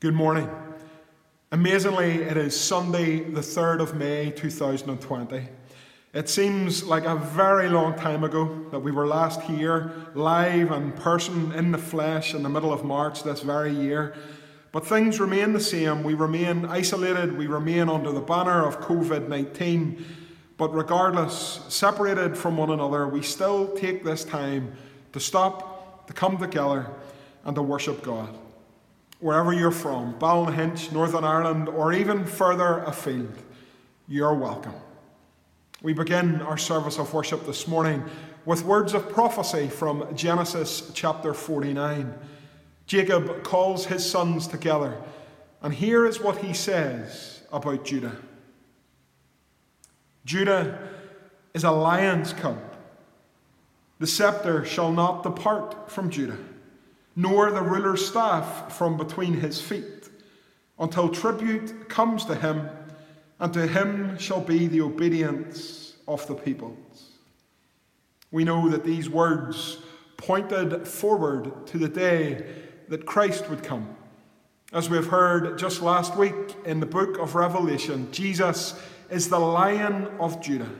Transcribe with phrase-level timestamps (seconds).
[0.00, 0.48] Good morning.
[1.50, 5.48] Amazingly, it is Sunday, the 3rd of May 2020.
[6.14, 10.94] It seems like a very long time ago that we were last here, live and
[10.94, 14.14] person in the flesh, in the middle of March this very year.
[14.70, 16.04] But things remain the same.
[16.04, 20.04] We remain isolated, we remain under the banner of COVID 19.
[20.58, 24.74] But regardless, separated from one another, we still take this time
[25.12, 26.88] to stop, to come together,
[27.44, 28.32] and to worship God
[29.20, 33.34] wherever you're from, Ballynahinch, Northern Ireland, or even further afield,
[34.06, 34.74] you're welcome.
[35.82, 38.04] We begin our service of worship this morning
[38.44, 42.14] with words of prophecy from Genesis chapter 49.
[42.86, 44.96] Jacob calls his sons together,
[45.62, 48.16] and here is what he says about Judah
[50.28, 50.78] Judah
[51.54, 52.58] is a lion's cub.
[53.98, 56.36] The scepter shall not depart from Judah
[57.18, 60.08] nor the ruler's staff from between his feet,
[60.78, 62.70] until tribute comes to him,
[63.40, 67.08] and to him shall be the obedience of the peoples.
[68.30, 69.78] We know that these words
[70.16, 72.46] pointed forward to the day
[72.86, 73.96] that Christ would come.
[74.72, 80.06] As we've heard just last week in the book of Revelation, Jesus is the Lion
[80.20, 80.70] of Judah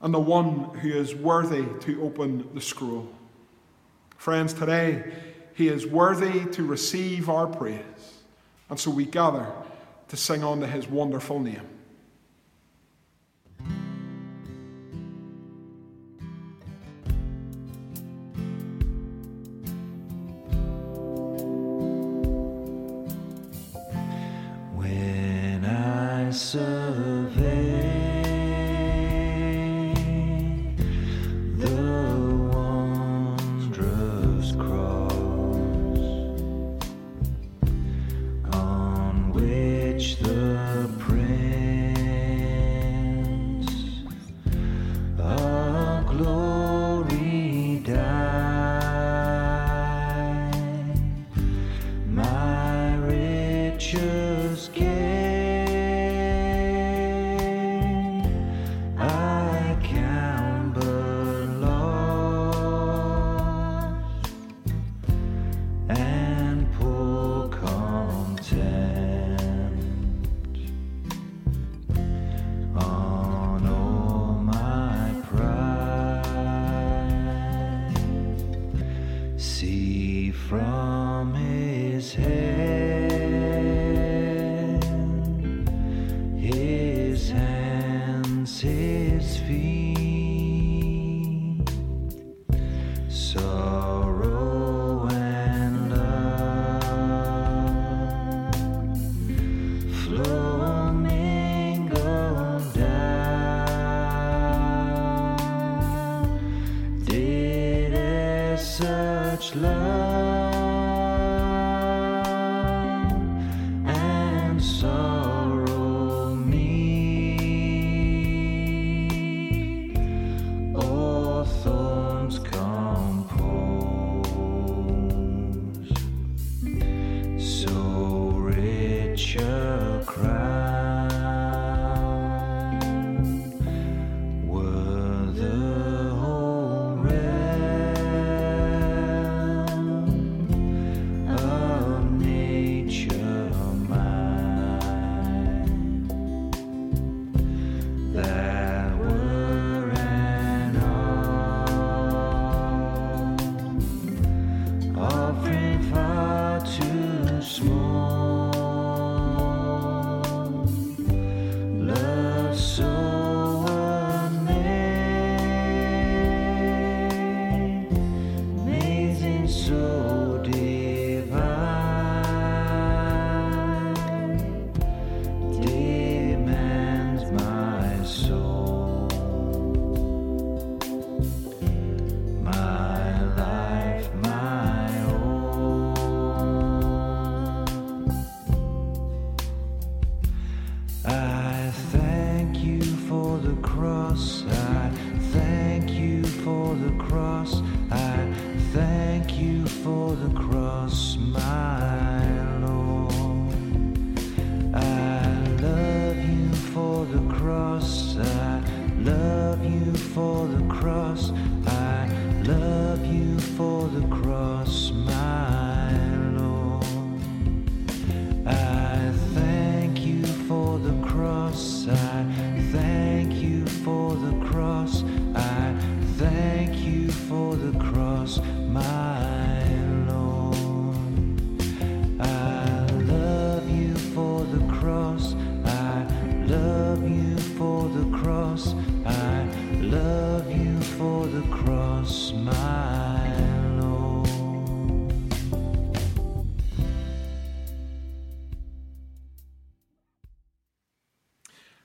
[0.00, 3.08] and the one who is worthy to open the scroll.
[4.18, 5.12] Friends, today
[5.54, 7.80] he is worthy to receive our praise.
[8.68, 9.52] And so we gather
[10.08, 11.68] to sing unto his wonderful name.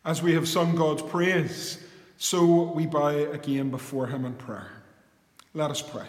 [0.09, 1.77] As we have sung God's praise,
[2.17, 4.71] so we bow again before Him in prayer.
[5.53, 6.07] Let us pray.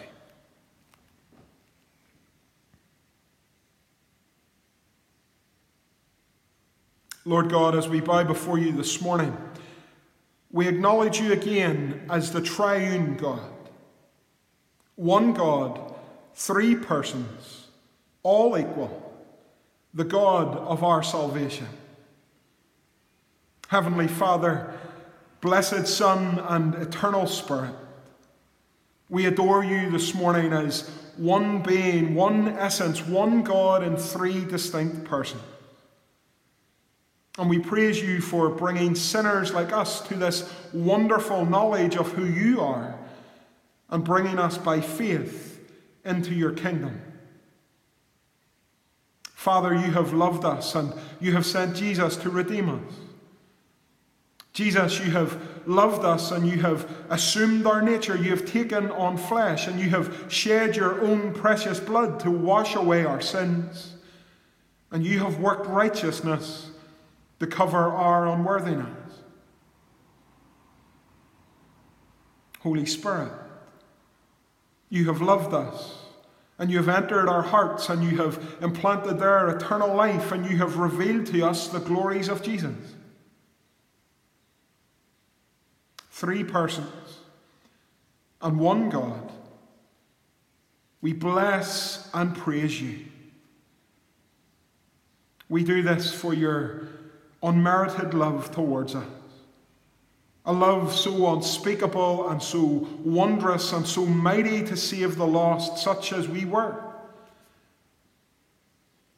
[7.25, 9.37] Lord God, as we bow before you this morning,
[10.51, 13.53] we acknowledge you again as the triune God.
[14.95, 15.93] One God,
[16.33, 17.67] three persons,
[18.23, 19.13] all equal,
[19.93, 21.67] the God of our salvation.
[23.71, 24.69] Heavenly Father,
[25.39, 27.73] blessed Son, and eternal Spirit,
[29.07, 35.05] we adore you this morning as one being, one essence, one God in three distinct
[35.05, 35.41] persons.
[37.37, 42.25] And we praise you for bringing sinners like us to this wonderful knowledge of who
[42.25, 42.99] you are
[43.89, 45.65] and bringing us by faith
[46.03, 47.01] into your kingdom.
[49.33, 53.10] Father, you have loved us and you have sent Jesus to redeem us.
[54.53, 58.17] Jesus, you have loved us and you have assumed our nature.
[58.17, 62.75] You have taken on flesh and you have shed your own precious blood to wash
[62.75, 63.95] away our sins.
[64.91, 66.71] And you have worked righteousness
[67.39, 68.87] to cover our unworthiness.
[72.59, 73.31] Holy Spirit,
[74.89, 76.01] you have loved us
[76.59, 80.57] and you have entered our hearts and you have implanted there eternal life and you
[80.57, 82.75] have revealed to us the glories of Jesus.
[86.21, 87.17] Three persons
[88.43, 89.31] and one God.
[91.01, 93.05] We bless and praise you.
[95.49, 96.89] We do this for your
[97.41, 99.07] unmerited love towards us.
[100.45, 106.13] A love so unspeakable and so wondrous and so mighty to save the lost, such
[106.13, 106.90] as we were.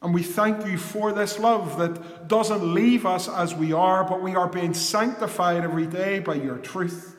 [0.04, 4.20] And we thank you for this love that doesn't leave us as we are, but
[4.20, 7.16] we are being sanctified every day by your truth.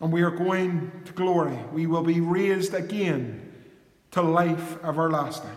[0.00, 1.58] And we are going to glory.
[1.72, 3.52] We will be raised again
[4.12, 5.50] to life everlasting.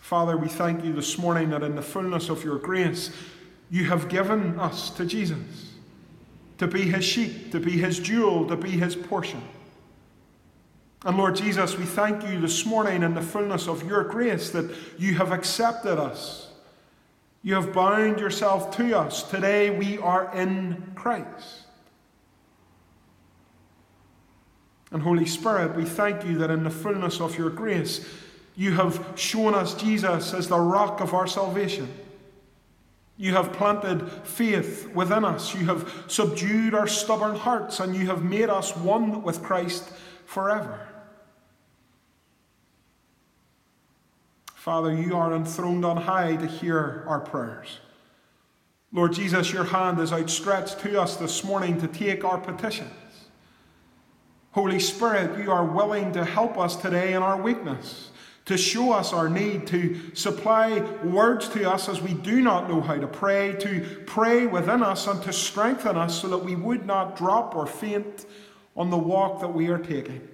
[0.00, 3.12] Father, we thank you this morning that in the fullness of your grace,
[3.70, 5.74] you have given us to Jesus
[6.58, 9.42] to be his sheep, to be his jewel, to be his portion.
[11.06, 14.68] And Lord Jesus, we thank you this morning in the fullness of your grace that
[14.98, 16.48] you have accepted us.
[17.44, 19.22] You have bound yourself to us.
[19.22, 21.60] Today we are in Christ.
[24.90, 28.04] And Holy Spirit, we thank you that in the fullness of your grace,
[28.56, 31.88] you have shown us Jesus as the rock of our salvation.
[33.16, 35.54] You have planted faith within us.
[35.54, 39.88] You have subdued our stubborn hearts, and you have made us one with Christ
[40.24, 40.80] forever.
[44.66, 47.78] Father, you are enthroned on high to hear our prayers.
[48.92, 52.90] Lord Jesus, your hand is outstretched to us this morning to take our petitions.
[54.50, 58.10] Holy Spirit, you are willing to help us today in our weakness
[58.46, 62.80] to show us our need, to supply words to us as we do not know
[62.80, 66.84] how to pray, to pray within us and to strengthen us so that we would
[66.84, 68.26] not drop or faint
[68.76, 70.28] on the walk that we are taking.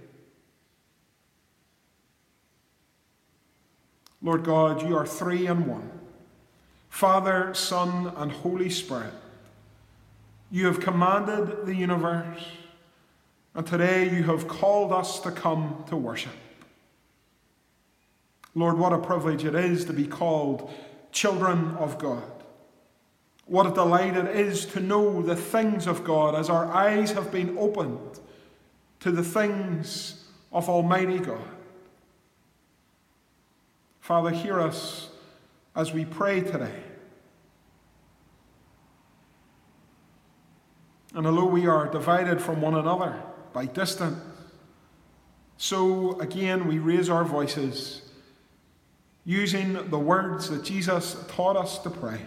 [4.23, 5.91] Lord God, you are three in one
[6.89, 9.15] Father, Son, and Holy Spirit.
[10.51, 12.45] You have commanded the universe,
[13.55, 16.33] and today you have called us to come to worship.
[18.55, 20.71] Lord, what a privilege it is to be called
[21.11, 22.23] children of God.
[23.47, 27.33] What a delight it is to know the things of God as our eyes have
[27.33, 28.21] been opened
[29.01, 31.49] to the things of Almighty God.
[34.03, 35.11] Father, hear us
[35.77, 36.75] as we pray today.
[41.15, 44.19] And although we are divided from one another by distance,
[45.57, 48.03] so again we raise our voices
[49.25, 52.23] using the words that Jesus taught us to pray.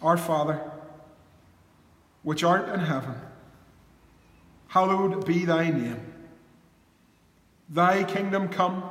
[0.00, 0.62] Our Father,
[2.22, 3.16] which art in heaven,
[4.68, 6.00] hallowed be thy name.
[7.68, 8.90] Thy kingdom come,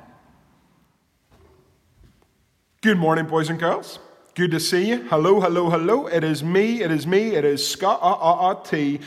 [2.81, 3.99] Good morning, boys and girls.
[4.33, 5.03] Good to see you.
[5.03, 6.07] Hello, hello, hello.
[6.07, 8.99] It is me, it is me, it is Scott uh, uh, uh, T.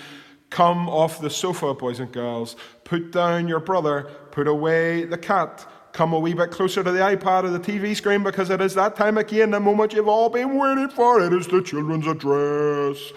[0.49, 2.54] Come off the sofa, boys and girls.
[2.85, 5.66] Put down your brother, put away the cat.
[5.93, 8.75] Come a wee bit closer to the iPad or the TV screen because it is
[8.75, 11.21] that time again, the moment you've all been waiting for.
[11.21, 13.12] It is the children's address.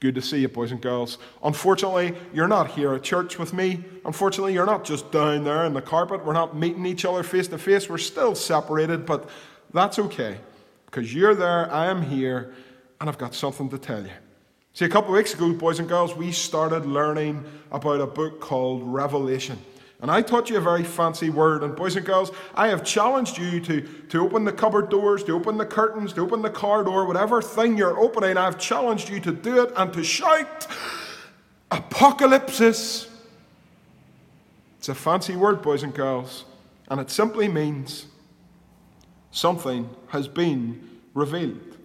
[0.00, 1.18] Good to see you, boys and girls.
[1.44, 3.84] Unfortunately, you're not here at church with me.
[4.06, 6.24] Unfortunately, you're not just down there in the carpet.
[6.24, 7.90] We're not meeting each other face to face.
[7.90, 9.28] We're still separated, but
[9.72, 10.38] that's okay
[10.86, 12.54] because you're there, I am here,
[13.00, 14.10] and I've got something to tell you.
[14.72, 18.40] See, a couple of weeks ago, boys and girls, we started learning about a book
[18.40, 19.58] called Revelation.
[20.00, 21.64] And I taught you a very fancy word.
[21.64, 25.32] And boys and girls, I have challenged you to, to open the cupboard doors, to
[25.34, 29.18] open the curtains, to open the car door, whatever thing you're opening, I've challenged you
[29.20, 30.68] to do it and to shout,
[31.70, 33.08] Apocalypsis.
[34.78, 36.44] It's a fancy word, boys and girls.
[36.88, 38.06] And it simply means
[39.30, 41.76] something has been revealed.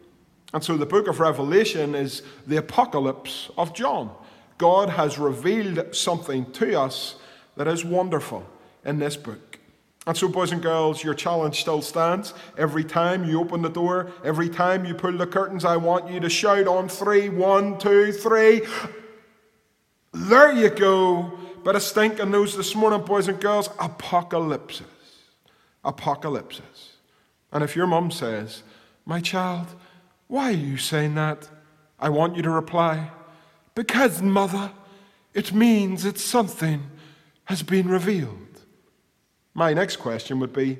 [0.53, 4.11] And so the book of Revelation is the apocalypse of John.
[4.57, 7.15] God has revealed something to us
[7.55, 8.47] that is wonderful
[8.85, 9.59] in this book.
[10.05, 12.33] And so, boys and girls, your challenge still stands.
[12.57, 16.19] Every time you open the door, every time you pull the curtains, I want you
[16.19, 18.63] to shout on three one, two, three.
[20.11, 21.39] There you go.
[21.63, 23.69] Bit of stinking news this morning, boys and girls.
[23.79, 24.81] Apocalypse.
[25.85, 26.61] Apocalypse.
[27.53, 28.63] And if your mum says,
[29.05, 29.67] My child,
[30.27, 31.47] why are you saying that?
[31.99, 33.11] I want you to reply,
[33.75, 34.71] Because, mother,
[35.33, 36.89] it means that something
[37.45, 38.61] has been revealed.
[39.53, 40.79] My next question would be,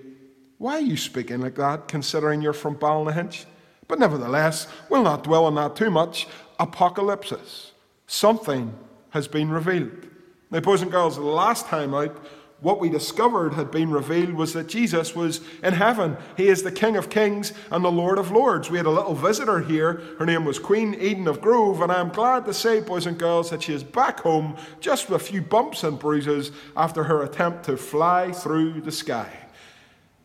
[0.58, 3.46] Why are you speaking like that, considering you're from Ballynahinch?
[3.88, 6.27] But nevertheless, we'll not dwell on that too much.
[6.60, 7.72] Apocalypse.
[8.08, 8.74] Something
[9.12, 10.08] has been revealed.
[10.50, 12.18] Now, boys and girls, the last time out,
[12.63, 16.15] what we discovered had been revealed was that Jesus was in heaven.
[16.38, 18.70] He is the King of Kings and the Lord of Lords.
[18.70, 20.01] We had a little visitor here.
[20.17, 23.50] Her name was Queen Eden of Grove, and I'm glad to say, boys and girls,
[23.50, 27.65] that she is back home just with a few bumps and bruises after her attempt
[27.65, 29.29] to fly through the sky.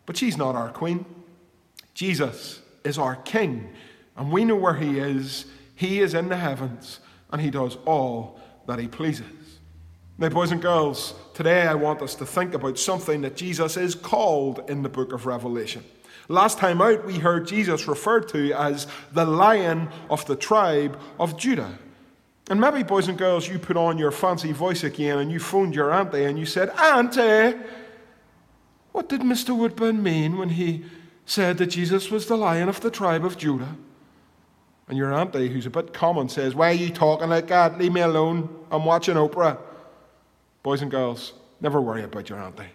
[0.07, 1.05] But she's not our Queen.
[1.93, 3.69] Jesus is our King,
[4.17, 5.47] and we know where He is.
[5.75, 7.01] He is in the heavens,
[7.33, 9.38] and He does all that He pleases.
[10.21, 13.95] Now, boys and girls, today I want us to think about something that Jesus is
[13.95, 15.85] called in the book of Revelation.
[16.27, 21.37] Last time out, we heard Jesus referred to as the lion of the tribe of
[21.37, 21.79] Judah.
[22.51, 25.77] And maybe, boys and girls, you put on your fancy voice again and you phoned
[25.77, 27.57] your auntie and you said, Auntie,
[28.91, 29.57] what did Mr.
[29.57, 30.85] Woodburn mean when he
[31.27, 33.77] said that Jesus was the lion of the tribe of Judah?
[34.89, 37.79] And your auntie, who's a bit common, says, Why are you talking like that?
[37.79, 38.49] Leave me alone.
[38.73, 39.59] I'm watching Oprah.
[40.69, 41.33] Boys and girls,
[41.63, 42.69] never worry about your auntie.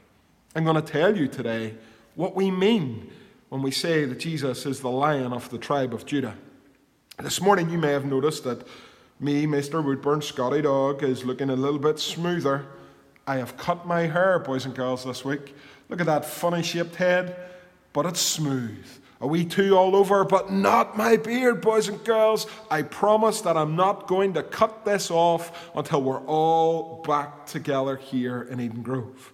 [0.55, 1.75] I'm going to tell you today
[2.15, 3.11] what we mean
[3.49, 6.35] when we say that Jesus is the lion of the tribe of Judah.
[7.21, 8.65] This morning, you may have noticed that
[9.19, 9.85] me, Mr.
[9.85, 12.65] Woodburn, Scotty Dog, is looking a little bit smoother.
[13.27, 15.53] I have cut my hair, boys and girls, this week.
[15.87, 17.35] Look at that funny shaped head,
[17.93, 18.87] but it's smooth
[19.23, 22.45] a wee two all over, but not my beard, boys and girls.
[22.69, 27.95] I promise that I'm not going to cut this off until we're all back together
[27.95, 29.31] here in Eden Grove.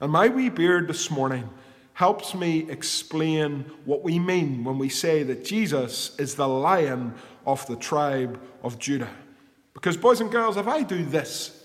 [0.00, 1.48] And my wee beard this morning
[1.92, 7.14] helps me explain what we mean when we say that Jesus is the lion
[7.46, 9.10] of the tribe of Judah.
[9.72, 11.64] Because, boys and girls, if I do this,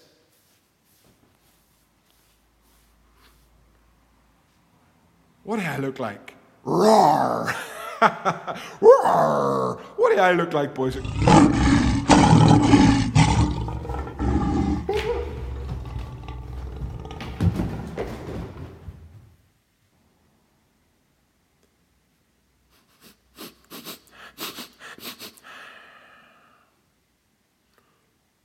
[5.44, 6.33] what do I look like?
[6.66, 7.54] Roar!
[8.80, 9.82] Roar!
[9.98, 10.96] What do I look like, boys?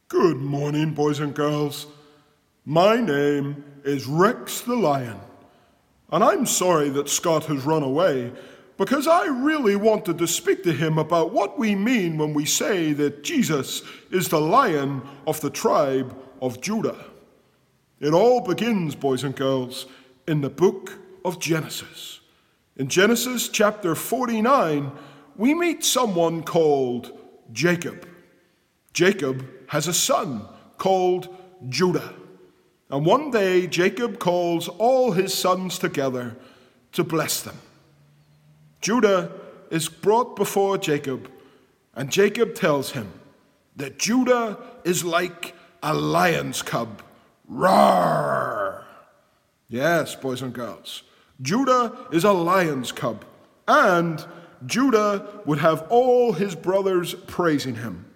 [0.09, 1.87] Good morning, boys and girls.
[2.65, 5.21] My name is Rex the Lion.
[6.11, 8.33] And I'm sorry that Scott has run away,
[8.77, 12.93] because I really wanted to speak to him about what we mean when we say
[12.95, 17.05] that Jesus is the lion of the tribe of Judah.
[18.01, 19.87] It all begins, boys and girls,
[20.27, 22.21] in the book of Genesis.
[22.77, 24.93] In Genesis chapter 49,
[25.37, 27.19] we meet someone called
[27.53, 28.07] Jacob.
[28.93, 30.47] Jacob has a son
[30.79, 31.37] called
[31.69, 32.15] Judah.
[32.91, 36.37] And one day, Jacob calls all his sons together
[36.93, 37.59] to bless them.
[38.81, 39.31] Judah
[39.71, 41.31] is brought before Jacob,
[41.95, 43.13] and Jacob tells him
[43.77, 47.03] that Judah is like a lion's cub.
[47.47, 48.85] Roar!
[49.69, 51.03] Yes, boys and girls,
[51.43, 53.25] Judah is a lion's cub,
[53.67, 54.25] and
[54.65, 58.07] Judah would have all his brothers praising him,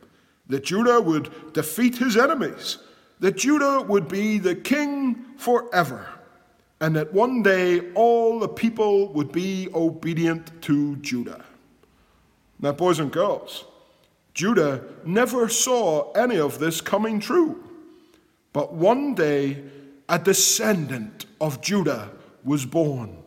[0.47, 2.79] that Judah would defeat his enemies,
[3.23, 6.09] that Judah would be the king forever,
[6.81, 11.45] and that one day all the people would be obedient to Judah.
[12.59, 13.65] Now, boys and girls,
[14.35, 17.63] Judah never saw any of this coming true.
[18.53, 19.63] But one day,
[20.09, 22.11] a descendant of Judah
[22.43, 23.19] was born.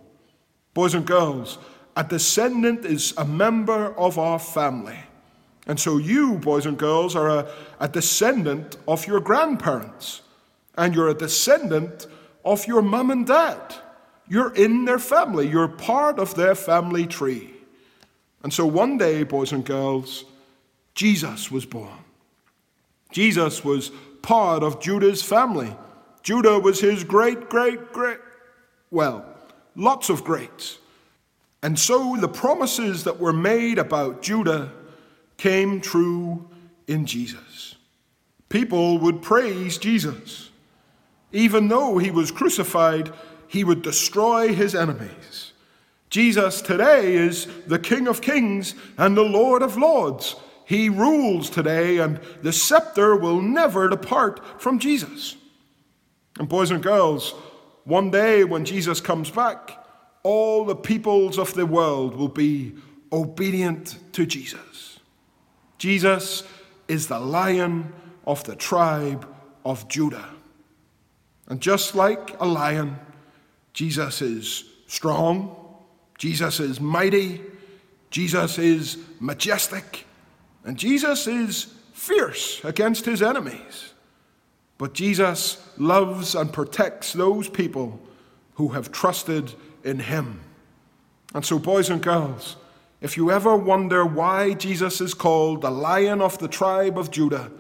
[0.74, 1.58] Boys and girls,
[1.96, 5.00] a descendant is a member of our family.
[5.68, 10.22] And so you, boys and girls, are a, a descendant of your grandparents.
[10.78, 12.08] And you're a descendant
[12.44, 13.76] of your mum and dad.
[14.28, 17.54] You're in their family, you're part of their family tree.
[18.44, 20.26] And so one day, boys and girls,
[20.94, 21.98] Jesus was born.
[23.12, 23.92] Jesus was
[24.22, 25.76] part of Judah's family.
[26.22, 28.20] Judah was his great, great, great,
[28.92, 29.26] well,
[29.76, 30.80] lots of greats.
[31.62, 34.72] And so the promises that were made about Judah
[35.38, 36.48] came true
[36.88, 37.76] in Jesus.
[38.50, 40.50] People would praise Jesus.
[41.32, 43.12] Even though he was crucified,
[43.48, 45.52] he would destroy his enemies.
[46.10, 50.36] Jesus today is the King of Kings and the Lord of Lords.
[50.66, 55.36] He rules today, and the scepter will never depart from Jesus.
[56.40, 57.32] And, boys and girls,
[57.84, 59.78] one day when Jesus comes back,
[60.24, 62.74] all the peoples of the world will be
[63.12, 64.95] obedient to Jesus.
[65.78, 66.44] Jesus
[66.88, 67.94] is the lion
[68.26, 69.28] of the tribe
[69.64, 70.30] of Judah.
[71.48, 73.00] And just like a lion,
[73.74, 75.56] Jesus is strong,
[76.18, 77.42] Jesus is mighty,
[78.10, 80.06] Jesus is majestic,
[80.64, 83.94] and Jesus is fierce against his enemies.
[84.78, 88.00] But Jesus loves and protects those people
[88.56, 90.42] who have trusted in him.
[91.34, 92.56] And so, boys and girls,
[93.02, 97.52] if you ever wonder why Jesus is called the Lion of the tribe of Judah,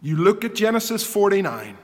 [0.00, 1.76] you look at Genesis 49,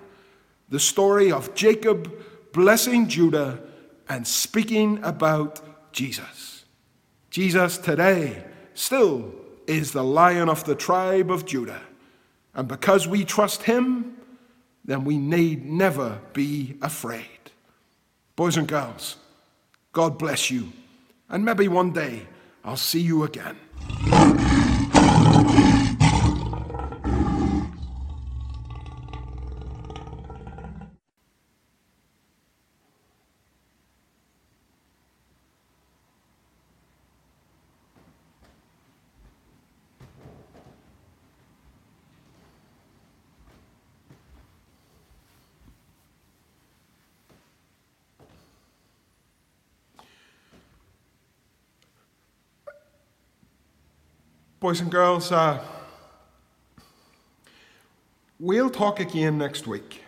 [0.69, 2.13] the story of Jacob
[2.53, 3.61] blessing Judah
[4.09, 6.65] and speaking about Jesus.
[7.31, 9.33] Jesus today still
[9.67, 11.83] is the lion of the tribe of Judah.
[12.55, 14.17] And because we trust him,
[14.85, 17.53] then we need never be afraid.
[18.35, 19.17] Boys and girls,
[19.93, 20.73] God bless you.
[21.29, 22.27] And maybe one day
[22.65, 23.57] I'll see you again.
[54.61, 55.63] Boys and girls, uh,
[58.41, 60.03] we'll talk again next week.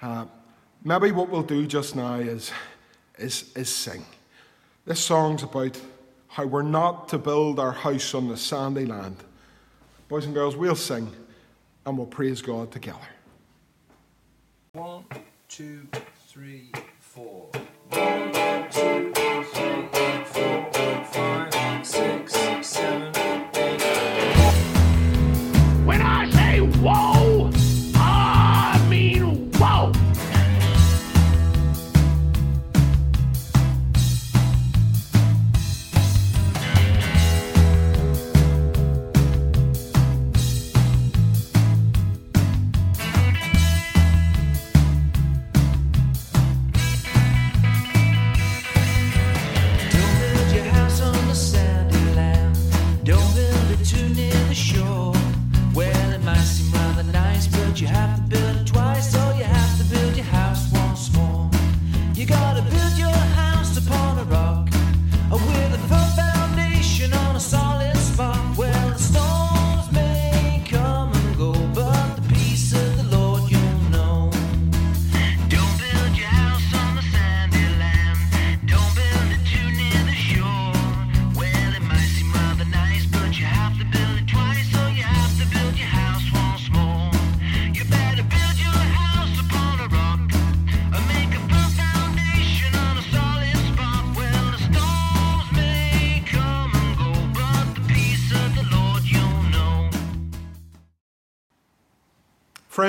[0.00, 0.24] Uh,
[0.82, 2.50] maybe what we'll do just now is,
[3.18, 4.04] is, is sing.
[4.84, 5.80] This song's about
[6.26, 9.18] how we're not to build our house on the sandy land.
[10.08, 11.08] Boys and girls, we'll sing
[11.86, 12.98] and we'll praise God together.
[14.72, 15.04] One,
[15.48, 15.86] two,
[16.26, 17.48] three, four.
[17.90, 19.11] One, two,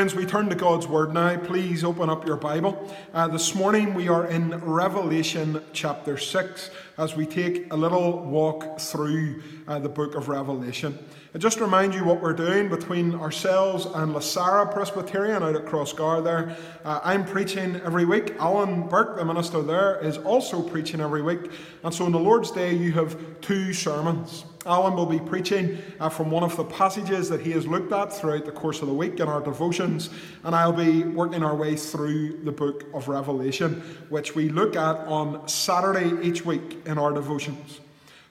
[0.03, 1.37] Friends, we turn to God's Word now.
[1.37, 2.93] Please open up your Bible.
[3.13, 8.81] Uh, this morning we are in Revelation chapter 6 as we take a little walk
[8.81, 10.99] through uh, the book of Revelation.
[11.31, 16.21] And just remind you what we're doing between ourselves and Lissara Presbyterian out at Crossgar
[16.21, 16.57] there.
[16.83, 18.35] Uh, I'm preaching every week.
[18.39, 21.49] Alan Burke, the minister there, is also preaching every week.
[21.81, 24.43] And so on the Lord's Day, you have two sermons.
[24.65, 28.13] Alan will be preaching uh, from one of the passages that he has looked at
[28.13, 30.09] throughout the course of the week in our devotions,
[30.43, 34.97] and I'll be working our way through the book of Revelation, which we look at
[35.07, 37.79] on Saturday each week in our devotions.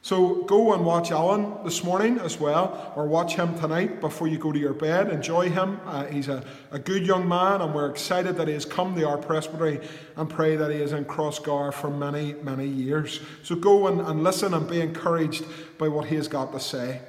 [0.04, 4.36] So go and watch Alan this morning as well, or watch him tonight before you
[4.36, 5.10] go to your bed.
[5.10, 5.78] Enjoy him.
[5.86, 9.08] Uh, he's a, a good young man, and we're excited that he has come to
[9.08, 9.78] our presbytery
[10.16, 13.20] and pray that he is in Crossgar for many, many years.
[13.44, 15.44] So go and, and listen and be encouraged
[15.78, 17.00] by what he has got to say.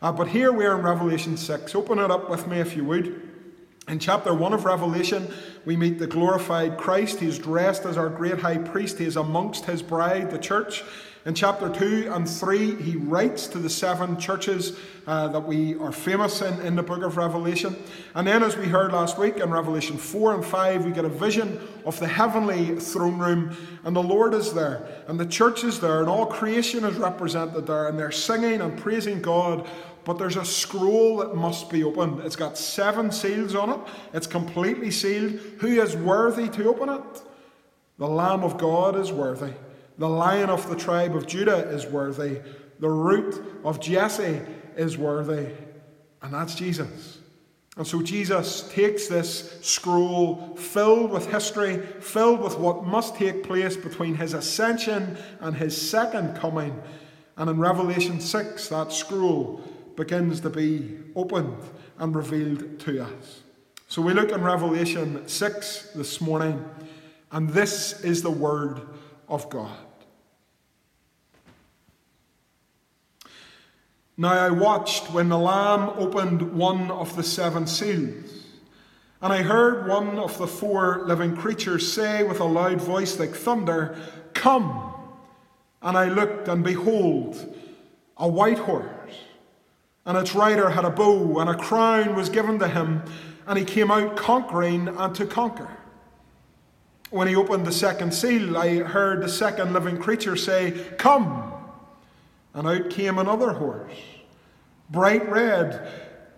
[0.00, 1.74] Uh, but here we are in Revelation 6.
[1.74, 3.22] Open it up with me if you would.
[3.88, 5.32] In chapter 1 of Revelation,
[5.64, 7.18] we meet the glorified Christ.
[7.18, 8.98] He's dressed as our great high priest.
[8.98, 10.84] He is amongst his bride, the church.
[11.26, 15.90] In chapter 2 and 3, he writes to the seven churches uh, that we are
[15.90, 17.74] famous in in the book of Revelation.
[18.14, 21.08] And then, as we heard last week in Revelation 4 and 5, we get a
[21.08, 25.80] vision of the heavenly throne room, and the Lord is there, and the church is
[25.80, 29.68] there, and all creation is represented there, and they're singing and praising God
[30.04, 32.20] but there's a scroll that must be opened.
[32.20, 33.80] It's got seven seals on it,
[34.12, 35.32] it's completely sealed.
[35.58, 37.22] Who is worthy to open it?
[37.98, 39.52] The Lamb of God is worthy.
[39.98, 42.40] The lion of the tribe of Judah is worthy.
[42.80, 44.40] The root of Jesse
[44.76, 45.48] is worthy.
[46.22, 47.18] And that's Jesus.
[47.76, 53.76] And so Jesus takes this scroll filled with history, filled with what must take place
[53.76, 56.80] between his ascension and his second coming.
[57.36, 59.60] And in Revelation 6, that scroll
[59.94, 61.62] begins to be opened
[61.98, 63.42] and revealed to us.
[63.88, 66.64] So we look in Revelation 6 this morning,
[67.30, 68.80] and this is the Word
[69.28, 69.76] of God.
[74.18, 78.44] Now I watched when the Lamb opened one of the seven seals.
[79.20, 83.34] And I heard one of the four living creatures say with a loud voice like
[83.34, 83.98] thunder,
[84.34, 84.94] Come!
[85.82, 87.54] And I looked, and behold,
[88.16, 89.14] a white horse.
[90.06, 93.02] And its rider had a bow, and a crown was given to him,
[93.46, 95.68] and he came out conquering and to conquer.
[97.10, 101.52] When he opened the second seal, I heard the second living creature say, Come!
[102.56, 103.92] And out came another horse,
[104.88, 105.88] bright red.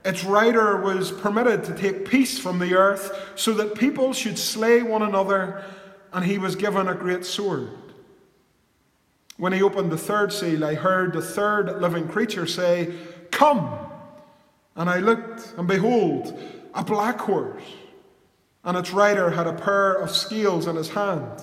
[0.04, 4.82] Its rider was permitted to take peace from the earth so that people should slay
[4.82, 5.64] one another,
[6.12, 7.70] and he was given a great sword.
[9.36, 12.92] When he opened the third seal, I heard the third living creature say,
[13.30, 13.78] Come!
[14.74, 16.36] And I looked, and behold,
[16.74, 17.62] a black horse,
[18.64, 21.42] and its rider had a pair of scales in his hand.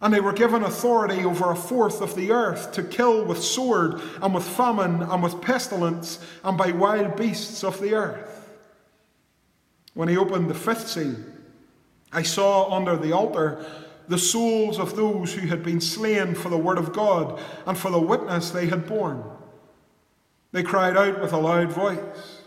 [0.00, 4.00] And they were given authority over a fourth of the earth to kill with sword,
[4.22, 8.58] and with famine, and with pestilence, and by wild beasts of the earth.
[9.94, 11.16] When he opened the fifth seal,
[12.12, 13.64] I saw under the altar
[14.08, 17.90] the souls of those who had been slain for the word of God and for
[17.90, 19.22] the witness they had borne.
[20.52, 22.40] They cried out with a loud voice,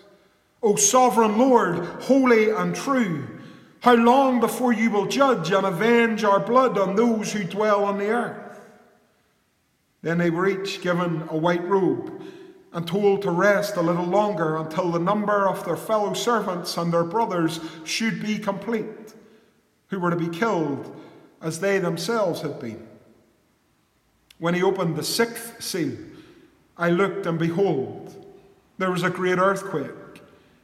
[0.62, 3.33] O sovereign Lord, holy and true,
[3.84, 7.98] how long before you will judge and avenge our blood on those who dwell on
[7.98, 8.62] the earth?
[10.02, 12.22] Then they were each given a white robe
[12.72, 16.94] and told to rest a little longer until the number of their fellow servants and
[16.94, 19.16] their brothers should be complete,
[19.90, 20.96] who were to be killed
[21.42, 22.88] as they themselves had been.
[24.40, 25.98] When he opened the sixth seal,
[26.78, 28.34] I looked, and behold,
[28.78, 30.22] there was a great earthquake,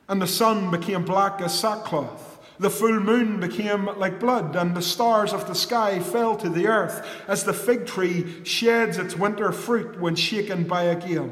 [0.07, 2.28] and the sun became black as sackcloth.
[2.59, 6.67] The full moon became like blood, and the stars of the sky fell to the
[6.67, 11.31] earth, as the fig tree sheds its winter fruit when shaken by a gale.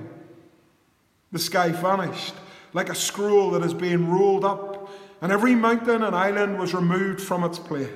[1.33, 2.33] The sky vanished
[2.71, 4.89] like a scroll that is being rolled up,
[5.21, 7.89] and every mountain and island was removed from its place.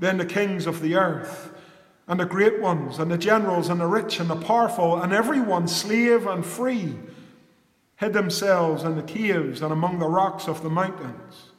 [0.00, 1.52] Then the kings of the earth,
[2.08, 5.68] and the great ones, and the generals, and the rich, and the powerful, and everyone,
[5.68, 6.96] slave and free,
[7.96, 11.52] hid themselves in the caves and among the rocks of the mountains.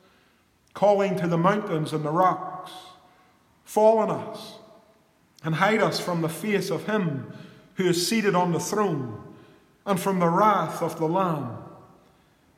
[0.78, 2.72] Calling to the mountains and the rocks,
[3.64, 4.60] Fall on us
[5.44, 7.34] and hide us from the face of him
[7.78, 9.20] who is seated on the throne
[9.88, 11.58] and from the wrath of the Lamb.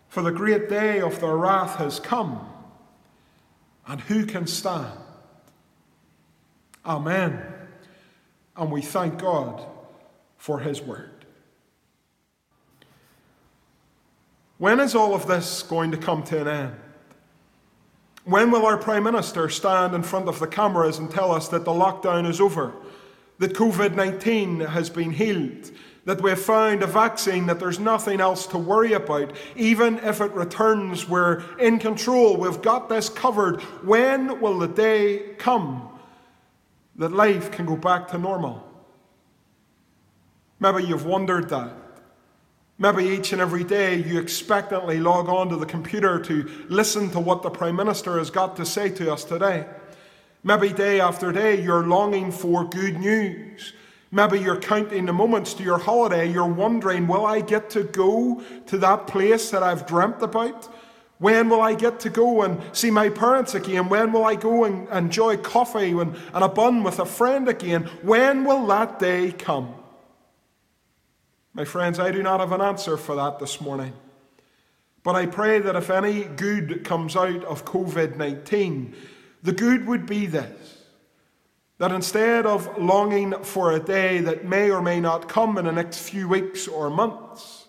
[0.09, 2.45] For the great day of their wrath has come,
[3.87, 4.99] and who can stand?
[6.85, 7.41] Amen.
[8.57, 9.65] And we thank God
[10.37, 11.23] for his word.
[14.57, 16.75] When is all of this going to come to an end?
[18.29, 21.65] When will our Prime Minister stand in front of the cameras and tell us that
[21.65, 22.75] the lockdown is over,
[23.39, 25.71] that COVID 19 has been healed,
[26.05, 29.31] that we've found a vaccine, that there's nothing else to worry about?
[29.55, 33.61] Even if it returns, we're in control, we've got this covered.
[33.83, 35.89] When will the day come
[36.97, 38.63] that life can go back to normal?
[40.59, 41.73] Maybe you've wondered that.
[42.81, 47.19] Maybe each and every day you expectantly log on to the computer to listen to
[47.19, 49.67] what the Prime Minister has got to say to us today.
[50.45, 53.73] Maybe day after day you're longing for good news.
[54.11, 56.31] Maybe you're counting the moments to your holiday.
[56.31, 60.73] You're wondering, will I get to go to that place that I've dreamt about?
[61.17, 63.89] When will I get to go and see my parents again?
[63.89, 67.83] When will I go and enjoy coffee and, and a bun with a friend again?
[68.03, 69.75] When will that day come?
[71.59, 73.91] My friends, I do not have an answer for that this morning.
[75.03, 78.95] But I pray that if any good comes out of COVID 19,
[79.43, 80.85] the good would be this
[81.77, 85.73] that instead of longing for a day that may or may not come in the
[85.73, 87.67] next few weeks or months,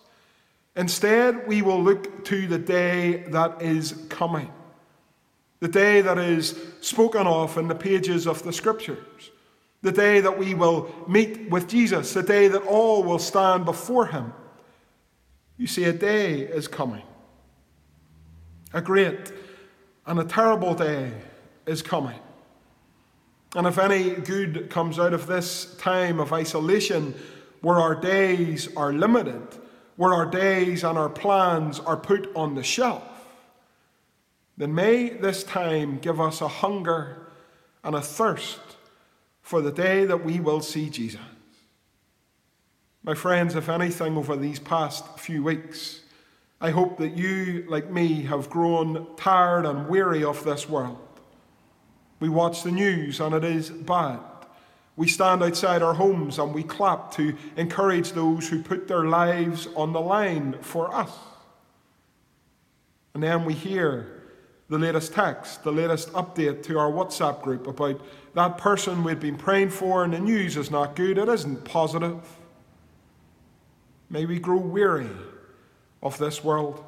[0.77, 4.49] instead we will look to the day that is coming,
[5.59, 9.31] the day that is spoken of in the pages of the Scriptures
[9.81, 14.05] the day that we will meet with Jesus, the day that all will stand before
[14.07, 14.33] him.
[15.57, 17.03] You see, a day is coming.
[18.73, 19.31] A great
[20.05, 21.11] and a terrible day
[21.65, 22.19] is coming.
[23.55, 27.13] And if any good comes out of this time of isolation,
[27.61, 29.41] where our days are limited,
[29.97, 33.03] where our days and our plans are put on the shelf,
[34.57, 37.27] then may this time give us a hunger
[37.83, 38.59] and a thirst
[39.41, 41.19] for the day that we will see Jesus.
[43.03, 46.01] My friends, if anything, over these past few weeks,
[46.59, 50.99] I hope that you, like me, have grown tired and weary of this world.
[52.19, 54.19] We watch the news and it is bad.
[54.95, 59.67] We stand outside our homes and we clap to encourage those who put their lives
[59.75, 61.11] on the line for us.
[63.15, 64.20] And then we hear
[64.71, 67.99] the latest text, the latest update to our WhatsApp group about
[68.35, 72.17] that person we'd been praying for, and the news is not good, it isn't positive.
[74.09, 75.09] May we grow weary
[76.01, 76.85] of this world.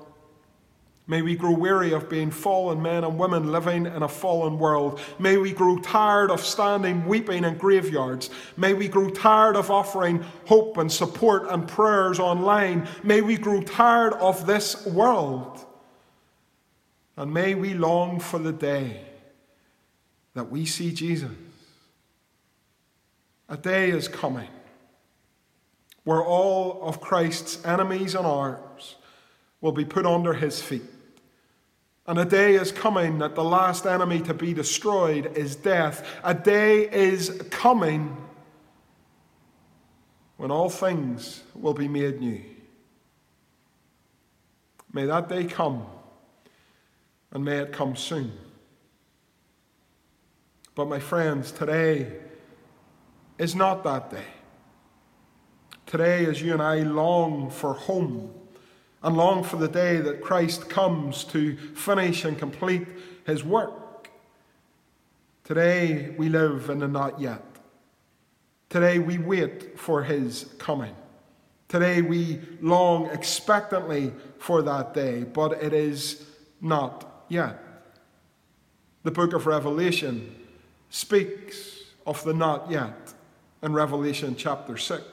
[1.07, 5.01] May we grow weary of being fallen men and women living in a fallen world.
[5.19, 8.29] May we grow tired of standing weeping in graveyards.
[8.55, 12.87] May we grow tired of offering hope and support and prayers online.
[13.03, 15.65] May we grow tired of this world.
[17.15, 19.01] And may we long for the day
[20.33, 21.29] that we see Jesus.
[23.49, 24.49] A day is coming
[26.03, 28.95] where all of Christ's enemies and ours
[29.61, 30.83] will be put under his feet.
[32.07, 36.05] And a day is coming that the last enemy to be destroyed is death.
[36.23, 38.17] A day is coming
[40.35, 42.41] when all things will be made new.
[44.91, 45.85] May that day come
[47.33, 48.31] and may it come soon.
[50.75, 52.13] But, my friends, today
[53.37, 54.25] is not that day.
[55.87, 58.33] Today, as you and I long for home
[59.01, 62.87] and long for the day that Christ comes to finish and complete
[63.25, 64.09] his work,
[65.43, 67.43] today we live in the not yet.
[68.69, 70.95] Today we wait for his coming.
[71.67, 76.25] Today we long expectantly for that day, but it is
[76.61, 77.59] not yet.
[79.03, 80.33] The book of Revelation
[80.89, 83.13] speaks of the not yet
[83.61, 85.03] in Revelation chapter 6.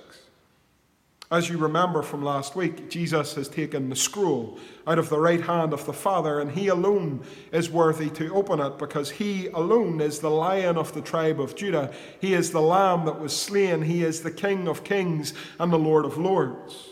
[1.32, 5.40] As you remember from last week, Jesus has taken the scroll out of the right
[5.40, 10.00] hand of the Father, and he alone is worthy to open it because he alone
[10.00, 11.92] is the lion of the tribe of Judah.
[12.20, 13.82] He is the lamb that was slain.
[13.82, 16.89] He is the King of kings and the Lord of lords.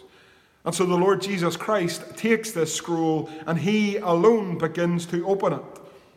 [0.65, 5.55] And so the Lord Jesus Christ takes this scroll and he alone begins to open
[5.55, 5.63] it.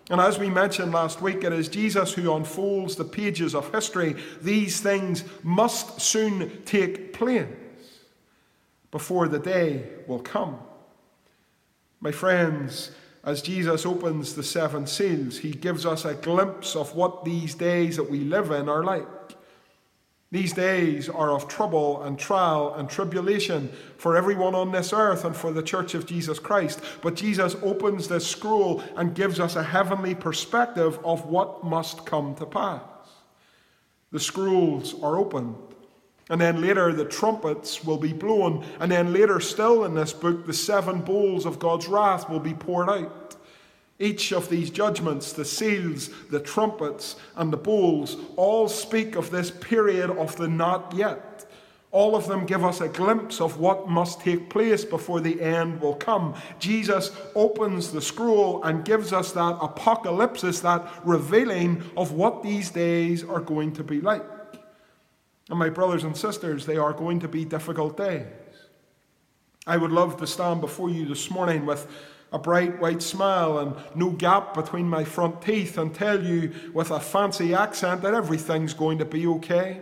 [0.09, 4.15] And as we mentioned last week, it is Jesus who unfolds the pages of history.
[4.41, 7.47] These things must soon take place
[8.91, 10.59] before the day will come.
[12.01, 12.91] My friends,
[13.23, 17.95] as Jesus opens the seven seals, he gives us a glimpse of what these days
[17.95, 19.07] that we live in are like.
[20.31, 25.35] These days are of trouble and trial and tribulation for everyone on this earth and
[25.35, 26.79] for the church of Jesus Christ.
[27.01, 32.33] But Jesus opens this scroll and gives us a heavenly perspective of what must come
[32.35, 32.81] to pass.
[34.11, 35.55] The scrolls are opened.
[36.29, 38.65] And then later, the trumpets will be blown.
[38.79, 42.53] And then later, still in this book, the seven bowls of God's wrath will be
[42.53, 43.20] poured out.
[44.01, 49.51] Each of these judgments, the seals, the trumpets, and the bowls, all speak of this
[49.51, 51.45] period of the not yet.
[51.91, 55.79] All of them give us a glimpse of what must take place before the end
[55.81, 56.33] will come.
[56.57, 63.23] Jesus opens the scroll and gives us that apocalypse, that revealing of what these days
[63.23, 64.25] are going to be like.
[65.49, 68.25] And my brothers and sisters, they are going to be difficult days.
[69.67, 71.87] I would love to stand before you this morning with
[72.31, 76.91] a bright white smile and no gap between my front teeth and tell you with
[76.91, 79.81] a fancy accent that everything's going to be okay.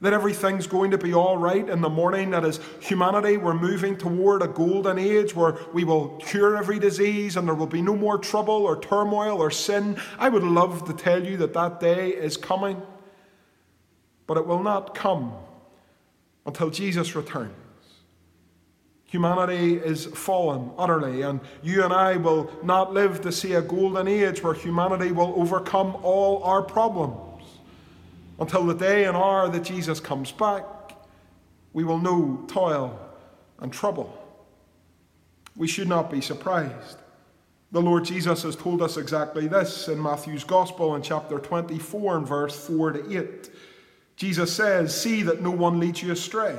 [0.00, 3.96] That everything's going to be all right in the morning, that as humanity we're moving
[3.96, 7.94] toward a golden age where we will cure every disease and there will be no
[7.94, 9.96] more trouble or turmoil or sin.
[10.18, 12.82] I would love to tell you that that day is coming,
[14.26, 15.34] but it will not come
[16.46, 17.61] until Jesus returns.
[19.12, 24.08] Humanity is fallen utterly, and you and I will not live to see a golden
[24.08, 27.44] age where humanity will overcome all our problems.
[28.38, 30.64] Until the day and hour that Jesus comes back,
[31.74, 32.98] we will know toil
[33.58, 34.18] and trouble.
[35.56, 36.96] We should not be surprised.
[37.70, 42.26] The Lord Jesus has told us exactly this in Matthew's Gospel in chapter 24 and
[42.26, 43.50] verse 4 to 8.
[44.16, 46.58] Jesus says, See that no one leads you astray.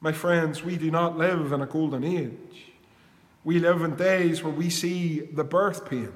[0.00, 2.72] My friends, we do not live in a golden age.
[3.44, 6.12] We live in days where we see the birth pains.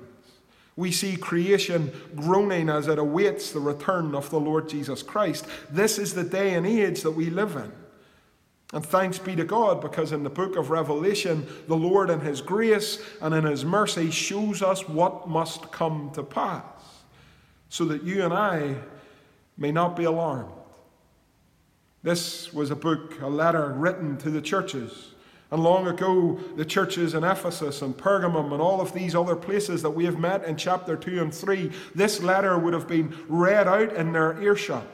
[0.77, 5.47] We see creation groaning as it awaits the return of the Lord Jesus Christ.
[5.71, 7.71] This is the day and age that we live in.
[8.73, 12.41] And thanks be to God, because in the book of Revelation, the Lord, in His
[12.41, 16.65] grace and in His mercy, shows us what must come to pass,
[17.69, 18.75] so that you and I
[19.57, 20.51] may not be alarmed.
[22.05, 25.13] This was a book, a letter written to the churches.
[25.51, 29.81] And long ago, the churches in Ephesus and Pergamum and all of these other places
[29.81, 33.67] that we have met in chapter 2 and 3, this letter would have been read
[33.67, 34.85] out in their earshot.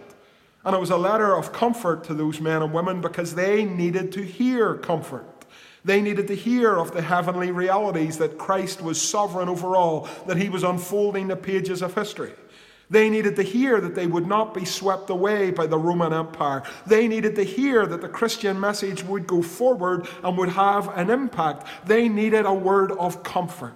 [0.65, 4.13] And it was a letter of comfort to those men and women because they needed
[4.13, 5.27] to hear comfort.
[5.85, 10.37] They needed to hear of the heavenly realities that Christ was sovereign over all, that
[10.37, 12.35] he was unfolding the pages of history.
[12.91, 16.65] They needed to hear that they would not be swept away by the Roman Empire.
[16.87, 21.09] They needed to hear that the Christian message would go forward and would have an
[21.09, 21.69] impact.
[21.87, 23.75] They needed a word of comfort.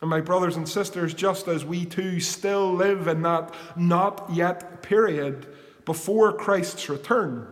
[0.00, 4.82] And my brothers and sisters, just as we too still live in that not yet
[4.82, 5.46] period
[5.84, 7.46] before Christ's return,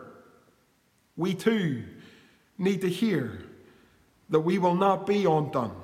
[1.19, 1.85] we too
[2.57, 3.43] need to hear
[4.31, 5.77] that we will not be undone.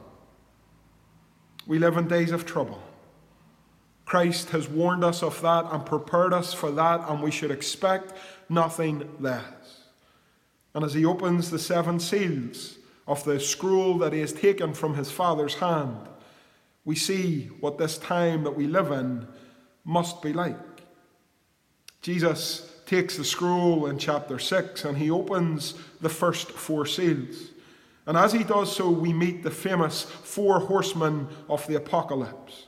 [1.67, 2.84] We live in days of trouble.
[4.05, 8.13] Christ has warned us of that and prepared us for that, and we should expect
[8.49, 9.45] nothing less.
[10.75, 12.77] And as he opens the seven seals
[13.07, 16.09] of the scroll that he has taken from his Father's hand,
[16.85, 19.27] we see what this time that we live in
[19.85, 20.59] must be like.
[22.03, 27.51] Jesus takes the scroll in chapter 6 and he opens the first four seals.
[28.07, 32.67] And as he does so, we meet the famous four horsemen of the apocalypse.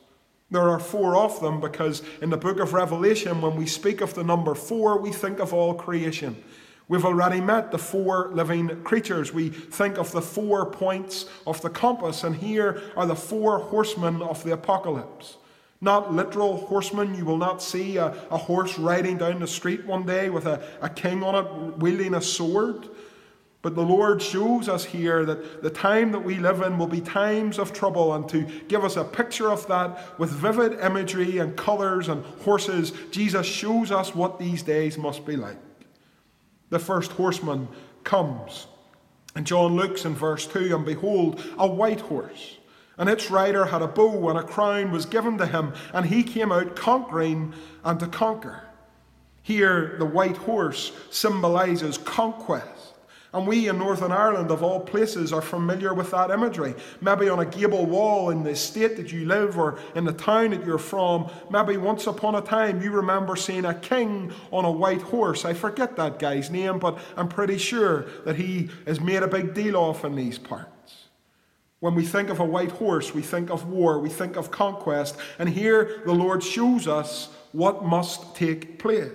[0.51, 4.14] There are four of them because in the book of Revelation, when we speak of
[4.14, 6.42] the number four, we think of all creation.
[6.88, 9.34] We've already met the four living creatures.
[9.34, 14.22] We think of the four points of the compass, and here are the four horsemen
[14.22, 15.36] of the apocalypse.
[15.80, 17.16] Not literal horsemen.
[17.16, 20.62] You will not see a, a horse riding down the street one day with a,
[20.80, 22.88] a king on it wielding a sword.
[23.66, 27.00] But the Lord shows us here that the time that we live in will be
[27.00, 31.56] times of trouble, and to give us a picture of that with vivid imagery and
[31.56, 35.56] colours and horses, Jesus shows us what these days must be like.
[36.70, 37.66] The first horseman
[38.04, 38.68] comes,
[39.34, 42.58] and John looks in verse 2, and behold, a white horse.
[42.98, 46.22] And its rider had a bow, and a crown was given to him, and he
[46.22, 47.52] came out conquering
[47.82, 48.62] and to conquer.
[49.42, 52.92] Here, the white horse symbolizes conquest.
[53.33, 56.74] And we in Northern Ireland, of all places, are familiar with that imagery.
[57.01, 60.51] Maybe on a gable wall in the estate that you live or in the town
[60.51, 64.70] that you're from, maybe once upon a time you remember seeing a king on a
[64.70, 65.45] white horse.
[65.45, 69.55] I forget that guy's name, but I'm pretty sure that he is made a big
[69.55, 70.70] deal of in these parts.
[71.81, 75.16] When we think of a white horse, we think of war, we think of conquest,
[75.39, 79.12] and here the Lord shows us what must take place.